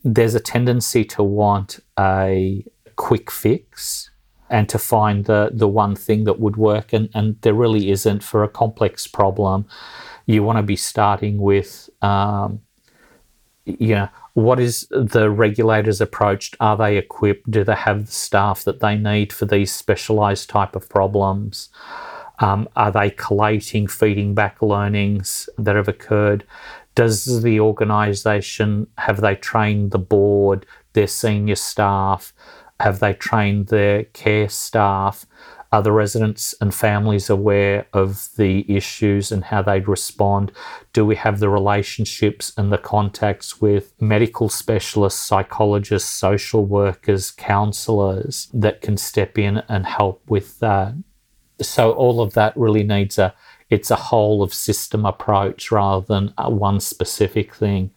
There's 0.03 0.35
a 0.35 0.39
tendency 0.39 1.03
to 1.05 1.23
want 1.23 1.79
a 1.99 2.65
quick 2.95 3.29
fix 3.29 4.09
and 4.49 4.69
to 4.69 4.77
find 4.77 5.25
the, 5.25 5.49
the 5.51 5.67
one 5.67 5.95
thing 5.95 6.25
that 6.25 6.39
would 6.39 6.57
work, 6.57 6.93
and, 6.93 7.09
and 7.13 7.41
there 7.41 7.53
really 7.53 7.89
isn't 7.89 8.23
for 8.23 8.43
a 8.43 8.49
complex 8.49 9.07
problem. 9.07 9.65
You 10.25 10.43
want 10.43 10.57
to 10.57 10.63
be 10.63 10.75
starting 10.75 11.39
with, 11.39 11.89
um, 12.01 12.61
you 13.65 13.95
know, 13.95 14.09
what 14.33 14.59
is 14.59 14.87
the 14.89 15.29
regulators' 15.29 16.01
approach? 16.01 16.53
Are 16.59 16.75
they 16.75 16.97
equipped? 16.97 17.49
Do 17.49 17.63
they 17.63 17.75
have 17.75 18.07
the 18.07 18.11
staff 18.11 18.63
that 18.63 18.79
they 18.79 18.95
need 18.95 19.31
for 19.31 19.45
these 19.45 19.71
specialised 19.71 20.49
type 20.49 20.75
of 20.75 20.89
problems? 20.89 21.69
Um, 22.39 22.67
are 22.75 22.91
they 22.91 23.11
collating, 23.11 23.87
feeding 23.87 24.33
back 24.33 24.61
learnings 24.61 25.47
that 25.57 25.75
have 25.75 25.87
occurred? 25.87 26.43
Does 26.95 27.41
the 27.41 27.59
organisation 27.59 28.87
have 28.97 29.21
they 29.21 29.35
trained 29.35 29.91
the 29.91 29.99
board, 29.99 30.65
their 30.93 31.07
senior 31.07 31.55
staff? 31.55 32.33
Have 32.79 32.99
they 32.99 33.13
trained 33.13 33.67
their 33.67 34.03
care 34.05 34.49
staff? 34.49 35.25
Are 35.73 35.81
the 35.81 35.91
residents 35.91 36.53
and 36.61 36.71
families 36.71 37.31
aware 37.31 37.87
of 37.93 38.29
the 38.37 38.63
issues 38.71 39.31
and 39.31 39.43
how 39.43 39.63
they'd 39.63 39.87
respond? 39.87 40.51
Do 40.93 41.03
we 41.03 41.15
have 41.15 41.39
the 41.39 41.49
relationships 41.49 42.53
and 42.55 42.71
the 42.71 42.77
contacts 42.77 43.59
with 43.59 43.99
medical 43.99 44.49
specialists, 44.49 45.19
psychologists, 45.19 46.11
social 46.11 46.63
workers, 46.63 47.31
counsellors 47.31 48.49
that 48.53 48.81
can 48.81 48.97
step 48.97 49.39
in 49.39 49.63
and 49.67 49.87
help 49.87 50.21
with 50.29 50.59
that? 50.59 50.93
So 51.59 51.91
all 51.93 52.21
of 52.21 52.35
that 52.35 52.55
really 52.55 52.83
needs 52.83 53.17
a 53.17 53.33
it's 53.71 53.89
a 53.89 53.95
whole 53.95 54.43
of 54.43 54.53
system 54.53 55.07
approach 55.07 55.71
rather 55.71 56.05
than 56.05 56.35
one 56.37 56.81
specific 56.81 57.55
thing. 57.55 57.89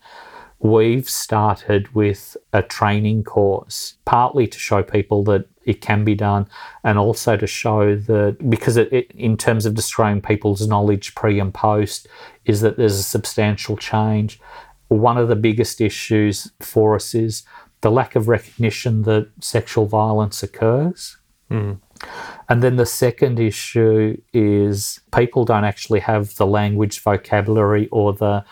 We've 0.59 1.09
started 1.09 1.95
with 1.95 2.37
a 2.53 2.63
training 2.63 3.25
course, 3.25 3.97
partly 4.05 4.47
to 4.47 4.59
show 4.59 4.83
people 4.83 5.23
that 5.25 5.47
it 5.65 5.81
can 5.81 6.05
be 6.05 6.15
done, 6.15 6.49
and 6.83 6.99
also 6.99 7.37
to 7.37 7.47
show 7.47 7.97
that 7.97 8.49
because 8.49 8.77
it, 8.77 8.93
it, 8.93 9.11
in 9.13 9.37
terms 9.37 9.67
of 9.67 9.75
destroying 9.75 10.23
people's 10.23 10.67
knowledge 10.67 11.15
pre 11.15 11.39
and 11.39 11.53
post, 11.53 12.09
is 12.45 12.63
that 12.63 12.77
there's 12.77 12.99
a 12.99 13.03
substantial 13.03 13.77
change. 13.77 14.41
One 14.89 15.19
of 15.19 15.29
the 15.29 15.37
biggest 15.37 15.81
issues 15.81 16.53
for 16.61 16.95
us 16.95 17.15
is 17.15 17.45
the 17.83 17.91
lack 17.91 18.17
of 18.17 18.29
recognition 18.29 19.03
that 19.03 19.29
sexual 19.41 19.87
violence 19.87 20.43
occurs. 20.43 21.19
Mm. 21.51 21.81
And 22.49 22.63
then 22.63 22.77
the 22.77 22.87
second 22.87 23.39
issue 23.41 24.21
is 24.33 25.01
people 25.15 25.45
don't 25.45 25.65
actually 25.65 26.01
have 26.01 26.35
the 26.37 26.47
language, 26.47 27.01
vocabulary, 27.01 27.89
or 27.91 28.13
the 28.13 28.45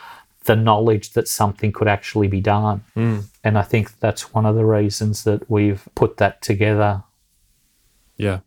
the 0.44 0.56
knowledge 0.56 1.12
that 1.12 1.28
something 1.28 1.72
could 1.72 1.88
actually 1.88 2.28
be 2.28 2.40
done. 2.40 2.82
Mm. 2.96 3.24
And 3.42 3.58
I 3.58 3.62
think 3.62 3.98
that's 4.00 4.32
one 4.32 4.46
of 4.46 4.54
the 4.54 4.64
reasons 4.64 5.24
that 5.24 5.50
we've 5.50 5.86
put 5.94 6.18
that 6.18 6.42
together. 6.42 7.02
Yeah. 8.16 8.40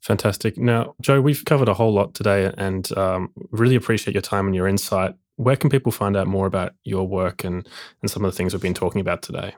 Fantastic. 0.00 0.56
Now, 0.56 0.94
Joe, 1.00 1.20
we've 1.20 1.44
covered 1.44 1.68
a 1.68 1.74
whole 1.74 1.92
lot 1.92 2.14
today 2.14 2.52
and 2.56 2.96
um, 2.96 3.32
really 3.50 3.74
appreciate 3.74 4.14
your 4.14 4.22
time 4.22 4.46
and 4.46 4.54
your 4.54 4.68
insight. 4.68 5.14
Where 5.36 5.56
can 5.56 5.70
people 5.70 5.92
find 5.92 6.16
out 6.16 6.26
more 6.26 6.46
about 6.46 6.74
your 6.84 7.06
work 7.06 7.44
and, 7.44 7.68
and 8.02 8.10
some 8.10 8.24
of 8.24 8.32
the 8.32 8.36
things 8.36 8.52
we've 8.52 8.62
been 8.62 8.74
talking 8.74 9.00
about 9.00 9.22
today? 9.22 9.54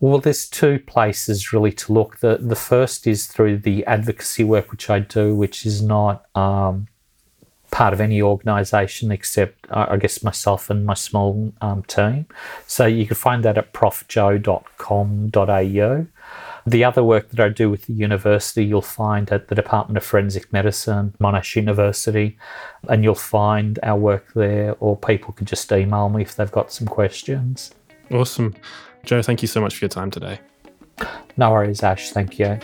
Well, 0.00 0.18
there's 0.18 0.48
two 0.48 0.80
places 0.80 1.52
really 1.52 1.72
to 1.72 1.92
look. 1.92 2.18
The 2.18 2.38
the 2.40 2.56
first 2.56 3.06
is 3.06 3.26
through 3.26 3.58
the 3.58 3.86
advocacy 3.86 4.44
work 4.44 4.70
which 4.70 4.90
I 4.90 4.98
do, 4.98 5.34
which 5.34 5.64
is 5.64 5.80
not 5.80 6.24
um, 6.36 6.88
part 7.74 7.92
of 7.92 8.00
any 8.00 8.22
organisation 8.22 9.10
except, 9.10 9.66
I 9.68 9.96
guess, 9.96 10.22
myself 10.22 10.70
and 10.70 10.86
my 10.86 10.94
small 10.94 11.52
um, 11.60 11.82
team. 11.82 12.26
So 12.68 12.86
you 12.86 13.04
can 13.04 13.16
find 13.16 13.44
that 13.44 13.58
at 13.58 13.72
profjoe.com.au. 13.72 14.46
The 16.66 16.84
other 16.84 17.02
work 17.02 17.30
that 17.30 17.40
I 17.40 17.48
do 17.48 17.68
with 17.68 17.86
the 17.86 17.92
university, 17.92 18.64
you'll 18.64 18.80
find 18.80 19.28
at 19.32 19.48
the 19.48 19.56
Department 19.56 19.96
of 19.96 20.04
Forensic 20.04 20.52
Medicine, 20.52 21.14
Monash 21.20 21.56
University, 21.56 22.38
and 22.88 23.02
you'll 23.02 23.16
find 23.16 23.80
our 23.82 23.98
work 23.98 24.32
there, 24.34 24.76
or 24.78 24.96
people 24.96 25.32
can 25.32 25.44
just 25.44 25.72
email 25.72 26.08
me 26.08 26.22
if 26.22 26.36
they've 26.36 26.52
got 26.52 26.70
some 26.70 26.86
questions. 26.86 27.74
Awesome. 28.12 28.54
Joe, 29.04 29.20
thank 29.20 29.42
you 29.42 29.48
so 29.48 29.60
much 29.60 29.74
for 29.76 29.84
your 29.84 29.90
time 29.90 30.12
today. 30.12 30.38
No 31.36 31.50
worries, 31.50 31.82
Ash. 31.82 32.10
Thank 32.12 32.38
you. 32.38 32.60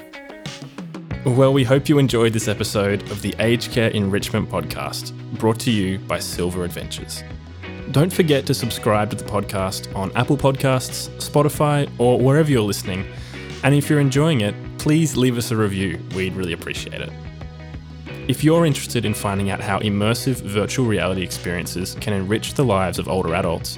Well, 1.27 1.53
we 1.53 1.65
hope 1.65 1.91
you 1.91 1.99
enjoyed 1.99 2.33
this 2.33 2.49
episode 2.49 3.03
of 3.11 3.21
the 3.21 3.35
Aged 3.41 3.73
Care 3.73 3.91
Enrichment 3.91 4.49
Podcast, 4.49 5.13
brought 5.39 5.61
to 5.61 5.71
you 5.71 5.99
by 5.99 6.19
Silver 6.19 6.65
Adventures. 6.65 7.23
Don't 7.91 8.11
forget 8.11 8.47
to 8.47 8.55
subscribe 8.55 9.11
to 9.11 9.17
the 9.17 9.25
podcast 9.25 9.95
on 9.95 10.11
Apple 10.17 10.39
Podcasts, 10.39 11.11
Spotify, 11.19 11.91
or 11.99 12.19
wherever 12.19 12.51
you're 12.51 12.63
listening. 12.63 13.05
And 13.63 13.75
if 13.75 13.91
you're 13.91 14.01
enjoying 14.01 14.41
it, 14.41 14.55
please 14.79 15.15
leave 15.15 15.37
us 15.37 15.51
a 15.51 15.57
review. 15.57 16.01
We'd 16.15 16.33
really 16.33 16.55
appreciate 16.55 17.03
it. 17.03 17.13
If 18.27 18.43
you're 18.43 18.65
interested 18.65 19.05
in 19.05 19.13
finding 19.13 19.51
out 19.51 19.61
how 19.61 19.79
immersive 19.81 20.41
virtual 20.41 20.87
reality 20.87 21.23
experiences 21.23 21.99
can 22.01 22.15
enrich 22.15 22.55
the 22.55 22.65
lives 22.65 22.99
of 22.99 23.09
older 23.09 23.35
adults, 23.35 23.77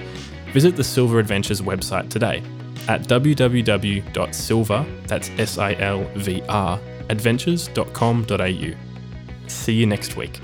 visit 0.52 0.76
the 0.76 0.84
Silver 0.84 1.18
Adventures 1.18 1.60
website 1.60 2.08
today 2.08 2.40
at 2.88 3.02
www.silver, 3.02 4.86
that's 5.06 5.30
S 5.38 5.58
I 5.58 5.74
L 5.74 6.04
V 6.16 6.42
R, 6.48 6.80
adventures.com.au. 7.10 8.74
See 9.48 9.72
you 9.72 9.86
next 9.86 10.16
week. 10.16 10.40